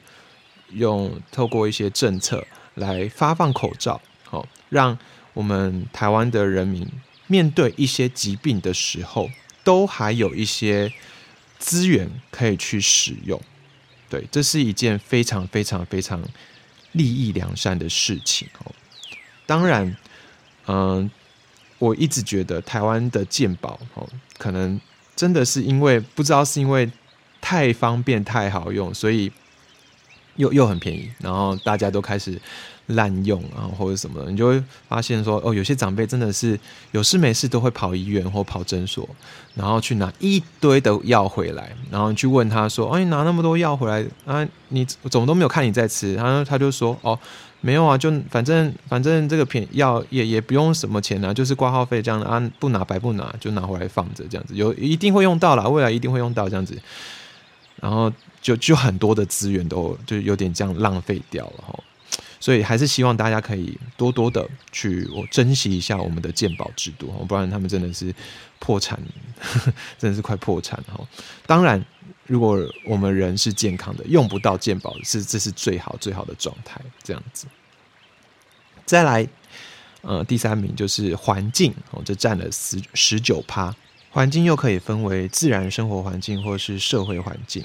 [0.71, 4.97] 用透过一些政策来发放口罩，好让
[5.33, 6.85] 我们台湾的人民。
[7.31, 9.29] 面对一些疾病的时候，
[9.63, 10.91] 都还有一些
[11.59, 13.39] 资源可以去使用，
[14.09, 16.19] 对，这是一件非常非常非常
[16.93, 18.71] 利益良善的事情哦。
[19.45, 19.95] 当然，
[20.65, 21.09] 嗯，
[21.77, 24.81] 我一直觉得台湾的健保哦，可能
[25.15, 26.91] 真的是因为不知道是因为
[27.39, 29.31] 太方便太好用，所以
[30.35, 32.41] 又又很便宜，然后大家都开始。
[32.89, 36.59] 滥用啊，或者什么的，你就会发现说，哦，有些长辈真的是
[36.91, 39.07] 有事没事都会跑医院或跑诊所，
[39.55, 46.15] 然后去拿一堆的药回来，然后你去问他说，哦，你拿那么多药回来啊，你怎么都没有看你在吃？
[46.15, 47.17] 然后他就说，哦，
[47.61, 56.75] 没有啊，就反正反正这个片药也也不用什么钱啊，就是挂号费这样啊，不拿白不拿，就拿回来放着这样子，有一定会用到啦，未来一定会用到这样子，
[57.79, 61.79] 然后就就很多的资源都就有点这样浪费掉了哈。
[62.39, 68.13] 所以还是希望大家可以多多的去我珍惜一下我们的鉴宝制度不然他们真的是
[68.59, 68.99] 破产，
[69.99, 70.99] 真的是快破产哈。
[71.45, 71.83] 当然，
[72.25, 77.47] 如果我们人是健康的，用不到鉴宝是这是最好最好的状态，这样子。
[78.85, 79.27] 再来，
[80.01, 83.75] 呃，第三名就是环境哦，这占了十十九趴。
[84.11, 87.63] 环境又可以分为自然生活环境或是社会环境。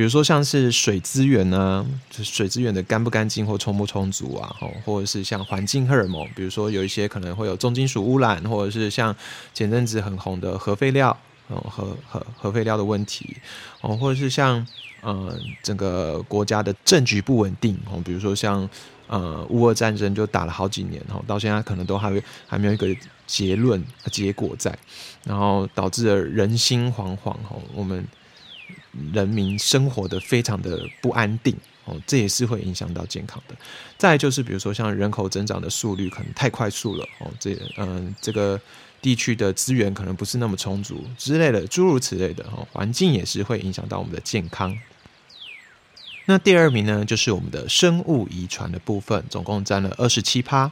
[0.00, 9.14] 比如说像是水资源呢，水资源的干不干净或充不充足啊，或者是像环境荷尔蒙，比如说有一些可能会有重金属污染，或者是像
[9.52, 11.14] 前阵子很红的核废料，
[11.48, 13.36] 哦核核核废料的问题，
[13.82, 14.66] 哦或者是像
[15.02, 18.66] 呃整个国家的政局不稳定，哦比如说像
[19.06, 22.10] 呃乌俄战争就打了好几年，哦到现在可能都还
[22.46, 22.88] 还没有一个
[23.26, 24.74] 结论结果在，
[25.26, 28.02] 然后导致了人心惶惶，哦我们。
[29.12, 33.54] 人民生活的非常的不安定哦，这也是会影响到健康的。
[33.96, 38.60] 再就是比如说像人口增长的速率可能太快速了哦，这嗯这个
[39.00, 44.76] 地区的资源可能不是那么充足之类的，诸如此类的哦，环境也是会影响到我们的健康。
[46.26, 50.70] 那第二名呢，就是我们的生物遗传的部分，总共占了二十七趴。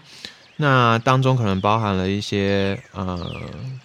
[0.60, 3.30] 那当中可能包含了一些呃，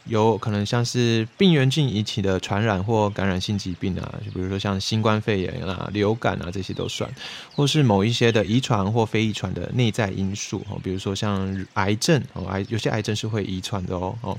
[0.05, 7.07] 有可能像是病原菌引起的传染或感染性疾病啊，就比如说像新冠肺炎啊、流感啊这些都算，
[7.55, 14.35] 或是某一些的遗传或非遗传的内在因素哦，比如说像癌症哦，癌有些癌症是会遗传的哦哦，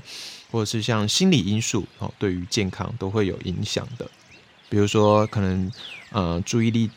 [0.51, 4.05] 或者是像心理因素哦，对于健康都会有影响的，
[4.67, 5.71] 比如说可能
[6.11, 6.91] 呃注意力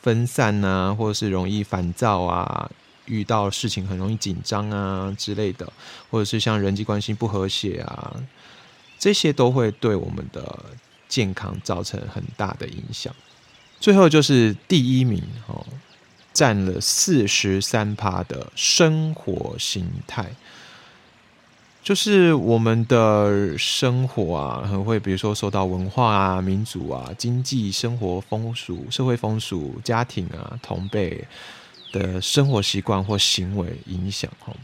[0.00, 2.70] 分散呐，或者是容易烦躁啊。
[3.08, 5.70] 遇到事情很容易紧张啊之类的，
[6.10, 8.14] 或者是像人际关系不和谐啊，
[8.98, 10.64] 这些都会对我们的
[11.08, 13.14] 健康造成很大的影响。
[13.80, 15.64] 最后就是第一名哦，
[16.32, 20.30] 占了四十三趴的生活形态。
[21.80, 31.26] 就是我们的生活啊，很会，比如说受到文化啊、民族啊、经济、生活风俗、社会风俗、家庭啊、同辈
[31.92, 34.54] 的生活习惯或行为影响哈，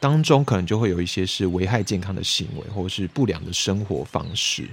[0.00, 4.68] 当中可能就会有一些是危害健康的行为，或是不良的生活方式。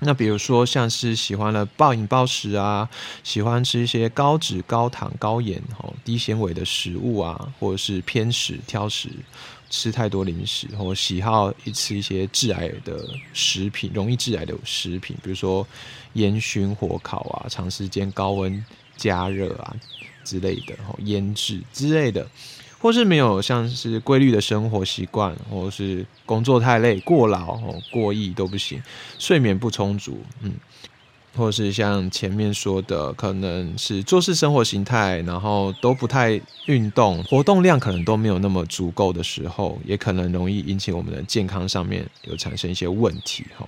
[0.00, 2.90] 那比如说，像是喜欢了暴饮暴食啊，
[3.22, 9.08] 喜欢吃一些高脂、高糖、高盐、哈低纤维的食物啊，或者是偏食、挑食，
[9.70, 15.66] 吃太多零食，或喜好一吃一些致癌的食品，容易致癌的食品，比如说
[16.14, 18.62] 烟熏火烤啊，长时间高温
[18.96, 19.74] 加热啊
[20.24, 22.26] 之类的，哈腌制之类的。
[22.80, 28.82] 或是没有像是规律的生活习惯，或是工作太累、过劳、哦过易都不行，
[29.18, 30.52] 睡眠不充足，嗯，
[31.34, 43.66] 或是像前面说的，可能是做事生活形态，然后都不太运动，活动量可能都没有那么足够的时候，也可能容易引起我们的健康上面有产生一些问题，哈。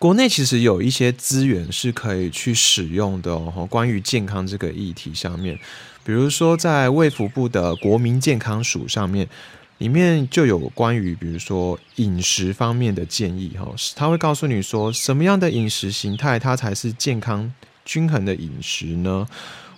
[0.00, 5.54] 国内其实有一些资源是可以去使用的哦，关于健康这个议题上面，
[6.02, 9.28] 比如说在卫福部的国民健康署上面，
[9.76, 17.52] 里面就有关于比如说饮食方面的建议哈，他会告诉你说什么样的饮食形态它才是健康
[17.84, 19.28] 均衡的饮食呢？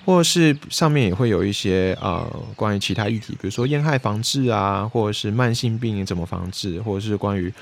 [0.05, 7.53] 或者是上面也会有一些呃关于其他议题，比如说烟害防治啊，或者是慢性病怎么防治，或者是关于。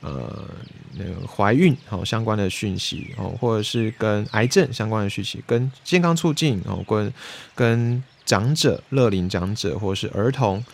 [0.00, 0.44] 呃，
[0.94, 7.12] 那个怀孕哦相关的讯息哦，或者是跟癌症相关的讯息，跟健康促进哦，跟
[7.54, 10.64] 跟长者、乐龄长者或者是儿童，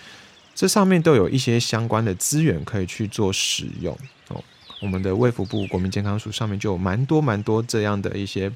[0.54, 3.96] 这上面都有一些相关的资源可以去做使用
[4.28, 4.42] 哦。
[4.80, 8.50] 我们的卫福部国民健康署上面就有蛮多蛮多这样的一些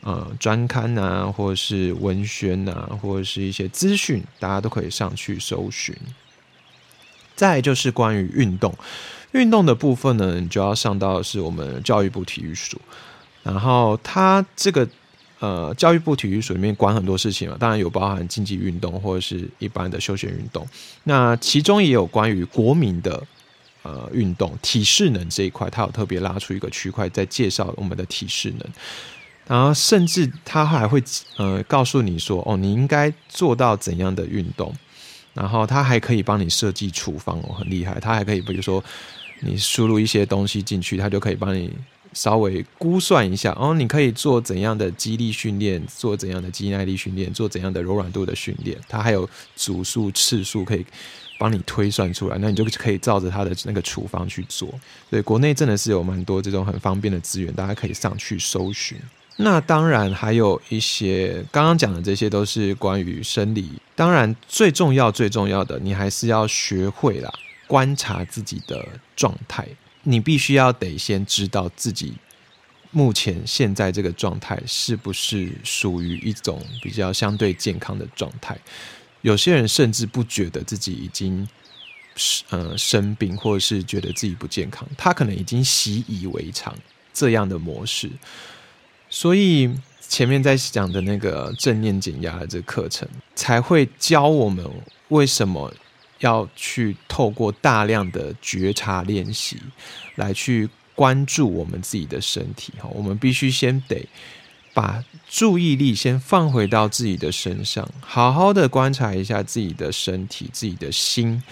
[0.00, 5.96] 呃专刊啊，或者是文宣啊，或者是一些资讯，大家都可以上去搜寻。
[7.36, 8.74] 再就是关于运动。
[9.32, 12.80] 运动的部分呢，你就要上到是我们教育部体育署，
[13.42, 14.88] 然后它这个
[15.38, 20.66] 呃教育部体育署里面管很多事情嘛，当然有包含竞技运动或者是一般的休闲运动，
[21.04, 23.22] 那其中也有关于国民的
[23.82, 28.60] 呃运动体适能这一块，它有特别拉出一个区块在介绍我们的体适能，
[29.46, 31.02] 然后甚至它还会
[31.36, 34.74] 呃告诉你说，哦，你应该做到怎样的运动，
[35.34, 38.82] 然后它还可以帮你设计处方哦，很厉害，它还可以比如说。
[39.40, 41.70] 你输入一些东西进去，它就可以帮你
[42.12, 43.56] 稍微估算一下。
[43.58, 48.76] 哦，你可以做怎样的肌力训练，做怎样的肌耐力训练，做怎样的柔软度的训练。
[48.88, 50.84] 它还有组数、次数可以
[51.38, 52.36] 帮你推算出来。
[52.40, 54.68] 那你就可以照着它的那个处方去做。
[55.08, 58.98] 所以国内真的是有蛮多这种很方便的资源，大家可以上去搜寻。
[59.36, 63.70] 那当然还有一些刚刚讲的这些都是关于生理。
[63.94, 67.32] 当然最重要、最重要的，你还是要学会啦。
[67.68, 69.68] 观察自己的状态，
[70.02, 72.14] 你必须要得先知道自己
[72.90, 78.58] 目前现在这个状态是不是属于一种比较相对健康的状态。
[79.20, 81.46] 有些人甚至不觉得自己已经
[82.48, 86.74] 呃生病，或者是觉得自己不健康，他可能已经习以为常
[87.12, 88.10] 这样的模式。
[89.10, 94.64] 所以前面在讲的那个正念减压的这课程，才会教我们
[95.08, 95.70] 为什么。
[96.20, 99.56] 要去透过大量的觉察练习，
[100.16, 102.88] 来去关注我们自己的身体哈。
[102.92, 104.08] 我们必须先得
[104.74, 111.42] 把注意力先放回到自己的身上，好好的观察一下自己的身体、自己的心，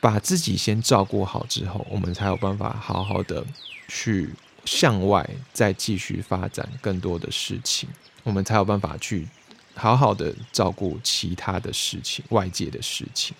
[0.00, 3.44] 把自己先照顾好之后，我们才有办法好好的
[3.88, 4.30] 去
[4.64, 7.88] 向外再继续发展更多的事情，
[8.22, 9.28] 我们才有办法去
[9.74, 13.36] 好好的照顾其他的事情、外界的事情。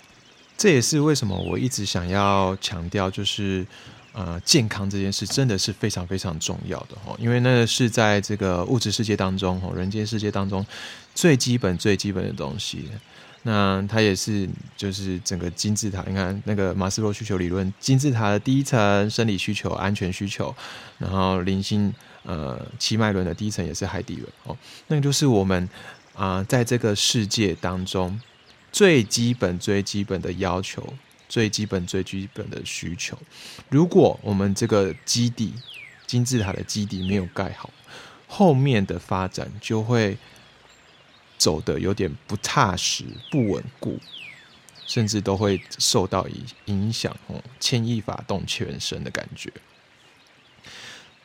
[0.61, 3.67] 这也是为什么我一直想要强调，就是
[4.13, 10.63] 呃，健康这件事真的是非常非常重要的哈，因为那是在这个物质世界当中哈，人间世界当中
[11.15, 12.85] 最基本最基本的东西。
[13.45, 14.47] 那它也是
[14.77, 20.55] 就是整个金字塔，你看那个马斯洛需求理论，金字塔的第一层生理需求、安全需求，
[20.99, 21.91] 然后灵性
[22.25, 24.55] 呃七脉轮的第一层也是海底轮哦，
[24.89, 25.67] 那个就是我们
[26.15, 28.21] 啊在这个世界当中。
[28.73, 30.95] 最基本、最基本的要求，
[31.29, 33.18] 最基本、最基本的需求。
[33.68, 35.55] 如果我们这个基地
[36.07, 37.71] 金字塔的基底没有盖好，
[38.27, 40.16] 后面的发展就会
[41.37, 43.99] 走的有点不踏实、不稳固，
[44.87, 49.53] 甚至都会受到影影响哦，牵一发动全身的感觉。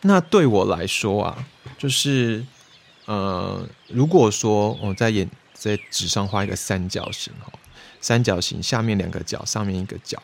[0.02, 2.46] 那对我来说啊，就是
[3.06, 5.30] 呃，如果说我在演
[5.66, 7.52] 在纸上画一个三角形哈，
[8.00, 10.22] 三角形下面两个角，上面一个角，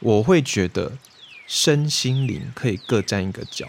[0.00, 0.92] 我会觉得
[1.46, 3.66] 身心灵可以各占一个角。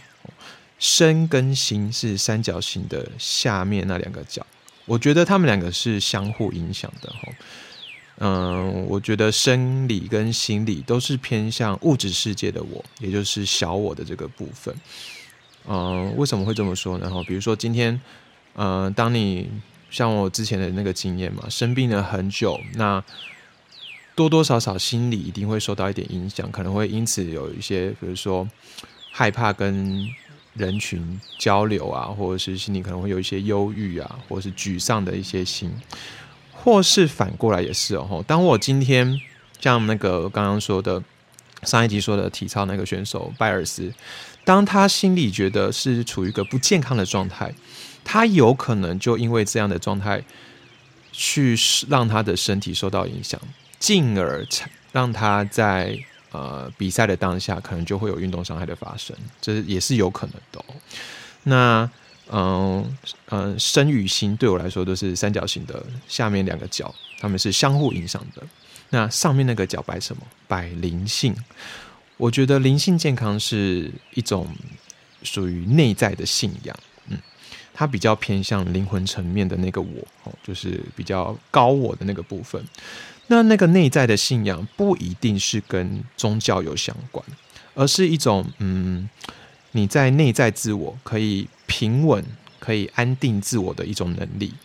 [0.77, 4.45] 身跟心是三角形的下面那两个角，
[4.85, 7.19] 我觉得他们两个是相互影响的哈。
[8.17, 14.75] 嗯，我觉得生理跟心理都是偏向物质世界的我，也就是小我的这个部分。
[15.65, 17.09] 嗯，为什么会这么说呢？
[17.09, 17.99] 哈，比如说今天，
[18.55, 19.49] 嗯，当你
[19.89, 23.03] 像我之前的那个经验嘛，生病了很久，那
[24.15, 28.47] 多多少少心理一定会受到一点影响，可能会因此有一些，比如说
[29.11, 30.07] 害怕跟。
[30.55, 35.71] 人群交流啊，或者是心里可能会有一些忧郁啊，或者是沮丧的一些心，
[36.51, 38.21] 或是反过来也是哦。
[38.27, 39.21] 当我今天
[39.61, 41.01] 像那个刚刚说的
[41.63, 43.91] 上一集说的体操那个选手拜尔斯，
[44.43, 47.53] 当他心里觉得是处于一个不健康的状态，
[48.03, 50.23] 他有可能就因为这样的状态
[51.11, 51.57] 去
[51.89, 53.39] 让他的身体受到影响，
[53.79, 54.45] 进而
[54.91, 55.97] 让他在。
[56.31, 60.63] 呃，比赛的当下可能就会有运动伤害的发生，这也是有可能的。
[61.45, 61.89] 那，
[62.29, 62.97] 嗯
[63.29, 68.43] 嗯，身与心对我来说都是三角形的下面两个角，他们是相互影响的。
[68.89, 70.23] 那上面那个角摆什么？
[70.47, 71.35] 摆灵性。
[72.17, 74.47] 我觉得灵性健康是一种
[75.23, 76.75] 属于内在的信仰，
[77.07, 77.17] 嗯，
[77.73, 82.61] 它比较偏向灵魂层面的那个我，哦，就是比较高我的那个部分。
[83.27, 87.23] 那那个内在的信仰不一定是跟宗教有相关，
[87.75, 89.07] 而是一种嗯，
[89.71, 92.25] 你在内在自我可以平稳、
[92.59, 94.55] 可以安定自我的一种能力，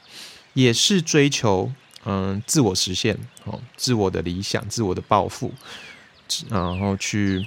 [0.54, 1.70] 也是追求
[2.04, 5.52] 嗯自我实现哦，自我的理想、自我的抱负，
[6.48, 7.46] 然后去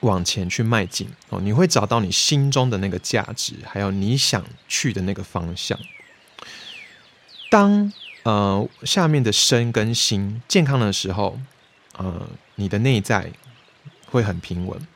[0.00, 5.78] 往前去迈进哦，你会找到你心中的那个价值，还有你想去的那个方向。
[7.50, 7.92] 当
[8.24, 11.40] 呃，下面的身跟心健康的时候，
[11.96, 13.32] 呃，你的内在
[14.10, 14.86] 会很平稳。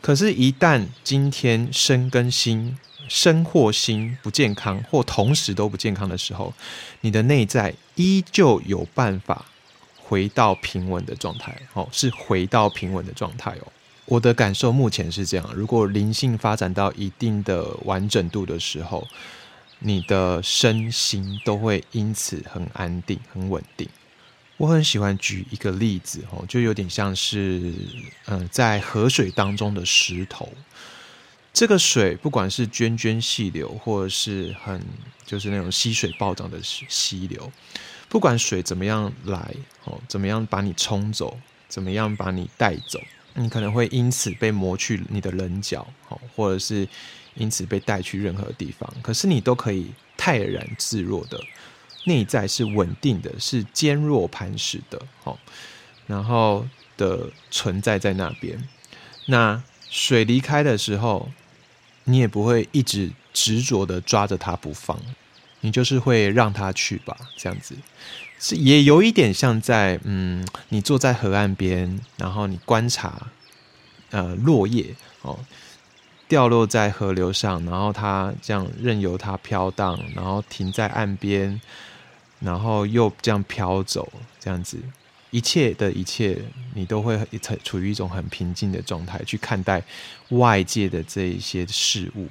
[0.00, 2.78] 可是，一旦今天身跟心、
[3.08, 6.52] 身或心不健康，或同时都不健康的时候，
[7.00, 9.46] 你的内在依旧有办法
[9.96, 11.56] 回到平稳的状态。
[11.74, 13.66] 哦，是回到平稳的状态哦。
[14.06, 19.06] 我的感受目前是这样：如果灵性发展到一定的完整度的时候。
[19.84, 23.88] 你的身心都会因此很安定、很稳定。
[24.56, 27.74] 我很喜欢举一个例子哦，就有点像是
[28.26, 30.48] 嗯，在河水当中的石头。
[31.52, 34.80] 这个水不管是涓涓细流，或者是很
[35.24, 37.52] 就是那种溪水暴涨的溪流，
[38.08, 41.38] 不管水怎么样来哦，怎么样把你冲走，
[41.68, 43.00] 怎么样把你带走，
[43.34, 46.88] 你可能会因此被磨去你的棱角哦，或者是。
[47.34, 51.40] 因此被带去任何地方，可是你都可以泰然自若的，
[52.04, 55.38] 内在是稳定的，是坚若磐石的，哦，
[56.06, 58.68] 然后的存在在那边。
[59.28, 61.30] 那水离开的时候，
[62.04, 64.98] 你也不会一直执着的抓着它不放，
[65.60, 67.74] 你就是会让它去吧，这样子
[68.38, 73.28] 是也有一点像在嗯，你坐在河岸边，然后你观察
[74.10, 75.38] 呃落叶哦。
[76.28, 81.60] 掉落在河流上，然后它这样任由它飘荡，然后停在岸边，
[82.40, 84.78] 然后又这样飘走，这样子，
[85.32, 86.40] 一切的一切，
[86.74, 89.82] 你都会处处于一种很平静的状态去看待
[90.28, 92.28] 外界的这一些事物。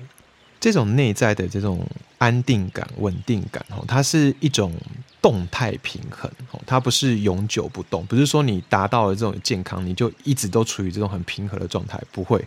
[0.60, 1.84] 这种内在的这种
[2.20, 4.72] 安定感、稳定感，哦，它是一种
[5.20, 12.40] 动态平衡，哦，它不是永久不动，不是说你达到了这种健康，你就一直都处于这种很平和的状态，不会，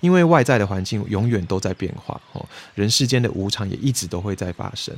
[0.00, 2.44] 因为外在的环境永远都在变化，哦，
[2.74, 4.92] 人世间的无常也一直都会在发生，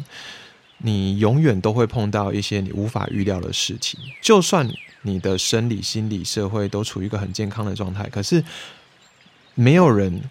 [0.83, 4.69] 你永远都会碰到一些你无法预料的事情，就算
[5.03, 8.45] 你的生理、心理、社会都处于一个很健康的状态，可是
[9.55, 10.23] 没有人。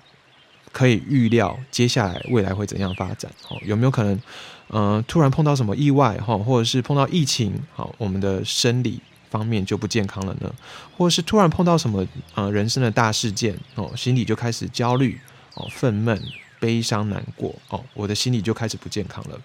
[0.74, 3.30] 可以预料接下来未来会怎样发展？
[3.49, 4.22] 哦，有没有可能，
[4.70, 6.18] 呃，突然碰到什么意外？
[6.22, 7.62] 哈，或者是碰到疫情？
[7.74, 10.49] 好，我们的生理方面就不健康了呢？
[10.95, 13.54] 或者是突然碰到什么呃人生的大事件？
[13.76, 15.20] 哦，心里就开始焦虑，
[15.56, 16.18] 哦，愤懑、
[16.58, 19.38] 悲伤、难过，哦，我的心理就开始不健康了。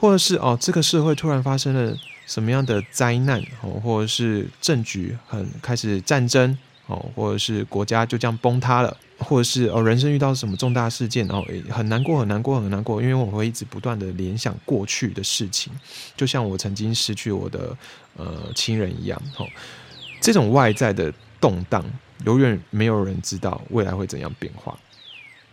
[0.00, 1.94] 或者是哦，这个社会突然发生了
[2.26, 3.40] 什么样的灾难？
[3.60, 6.56] 哦，或者是政局很开始战争？
[6.86, 15.72] 哦，或者是国家就这样崩塌了，或者是哦人生遇到什么重大事件，然后很难过很难过很难过，因为我会一直不断的联想过去的事情，
[16.16, 17.76] 就像我曾经失去我的
[18.16, 19.46] 呃亲人一样，哦，
[20.20, 21.84] 这种外在的动荡，
[22.24, 24.76] 永远没有人知道未来会怎样变化。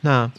[0.02, 0.32] 那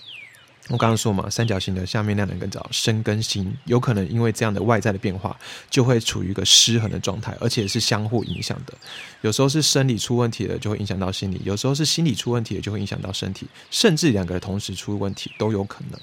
[0.68, 5.34] 我刚刚说嘛，三角形的下面那两根角生跟心，有可能因为这样的外在的变化，
[5.70, 8.74] 就会处于一个失衡的状态，而且是相互影响的。
[9.22, 15.98] 有时候是生理出问题了，就会影响到心理；有时候是心理出问题了，就会影响到身体，甚至两个同时出问题都有可能。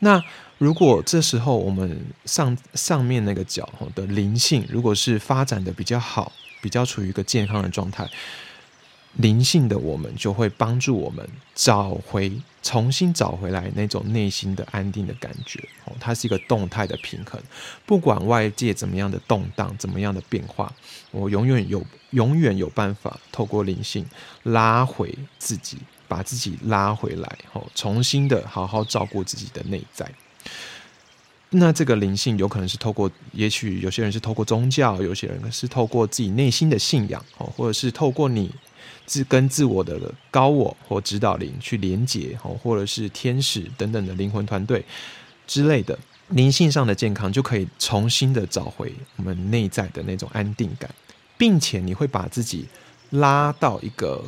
[0.00, 0.22] 那
[0.58, 8.08] 如果这时候我们上上面那个角的灵性，如果是发展的比较好，比较处于一个健康的状态。
[9.16, 12.32] 灵性的我们就会帮助我们找回、
[12.62, 17.38] 重新找回来那种内心的安定的感觉哦，它是一个动态的平衡，
[17.84, 20.72] 不管外界怎么样的动荡、怎么样的变化，
[21.10, 24.06] 我永远有、永远有办法透过灵性
[24.44, 25.76] 拉回自己，
[26.08, 30.10] 把自己拉回来哦，重新的好好照顾自己的内在。
[31.50, 38.50] 那这个灵性有可能是透过，也许有些人是透过宗教，有些人是透过自己内心的信仰哦，或者是透过你。
[39.06, 39.98] 自跟自我的
[40.30, 44.84] 高我或指导灵去连接，哦，或者是天使等等的灵魂团队
[45.46, 45.98] 之类的
[46.28, 50.90] 灵性上的健康，就可以重新的找回我们内在的那种安定感，
[51.36, 52.66] 并且你会把自己
[53.10, 54.24] 拉到一个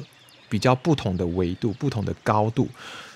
[0.48, 2.68] 比较不同的维度、不同的高度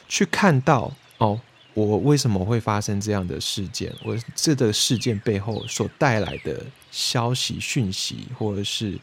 [0.09, 1.41] 去看到哦。
[1.75, 3.95] 我为什么会发生这样的事件？
[4.05, 8.99] 我这个事件背后所带来的消息、讯息，或者是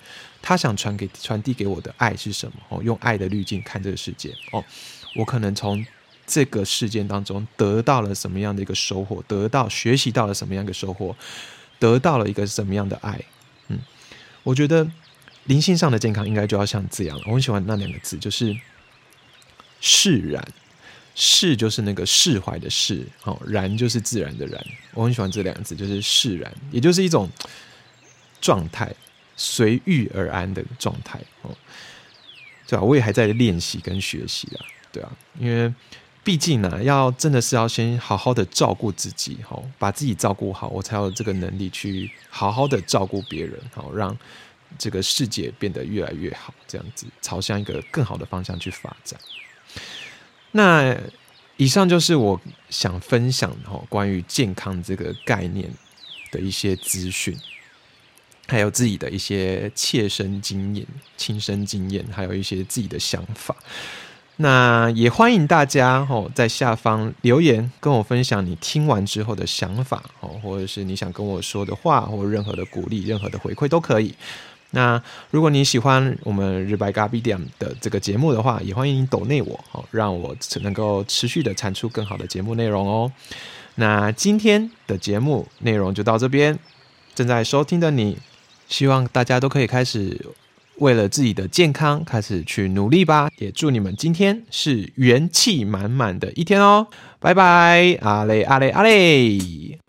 [0.48, 2.54] 他想传给、传递给我的爱是什么？
[2.70, 4.32] 哦，用爱的滤镜看这个世界。
[4.52, 4.64] 哦，
[5.16, 5.84] 我可能从
[6.28, 9.24] 这个事件当中得到了什么样的一个收获？
[9.28, 11.16] 得到、学习到了什么样的收获？
[11.80, 13.20] 得到了一个什么样的爱？
[13.70, 13.80] 嗯，
[14.44, 14.88] 我觉得
[15.46, 17.20] 灵性上的健康应该就要像这样。
[17.26, 18.56] 我很喜欢那两个字，就是
[19.82, 20.48] 释然。
[21.18, 24.62] 释就是那个释怀的释，哦，然就是自然的然。
[24.94, 27.30] 我很喜欢这两个字，就是释然，也就是一种
[28.42, 28.94] 状态，
[29.36, 31.56] 随遇而安的状态，哦，
[32.68, 32.82] 对吧？
[32.84, 35.74] 我也还在练习跟学习啊，对啊，因为
[36.24, 44.18] 毕竟呢，要真的是要先好好的照顾自己，哈，把自己照顾好，我才有这个能力去好好的照顾别人，好让
[44.78, 49.20] 这个世界变得越来越好，这样子朝向一个更好的方向去发展。
[50.52, 50.98] 那
[51.58, 55.70] 以上就是我想分享的关于健康这个概念
[56.32, 57.38] 的一些资讯，
[58.48, 60.86] 还有自己的一些切身经验、
[61.18, 63.56] 亲身经验，还有一些自己的想法。
[64.38, 74.14] 那也欢迎大家哦，在下方留言跟我分享你听完之后的想法哦，或者是你想跟我说的话，或任何的鼓励、任何的回馈都可以。
[74.72, 83.10] 那如果你喜欢我们日白咖啡店的这个节目的话，也欢迎你抖内我，好让我能够持续的产出更好的节目内容哦。
[83.76, 86.60] 那今天的节目内容就到这边，
[87.14, 88.18] 正在收听的你，
[88.68, 90.26] 希望大家都可以开始
[90.78, 93.30] 为了自己的健康开始去努力吧。
[93.38, 96.88] 也祝你们今天是元气满满的一天哦。
[97.20, 99.80] 拜拜，阿嘞阿嘞阿嘞。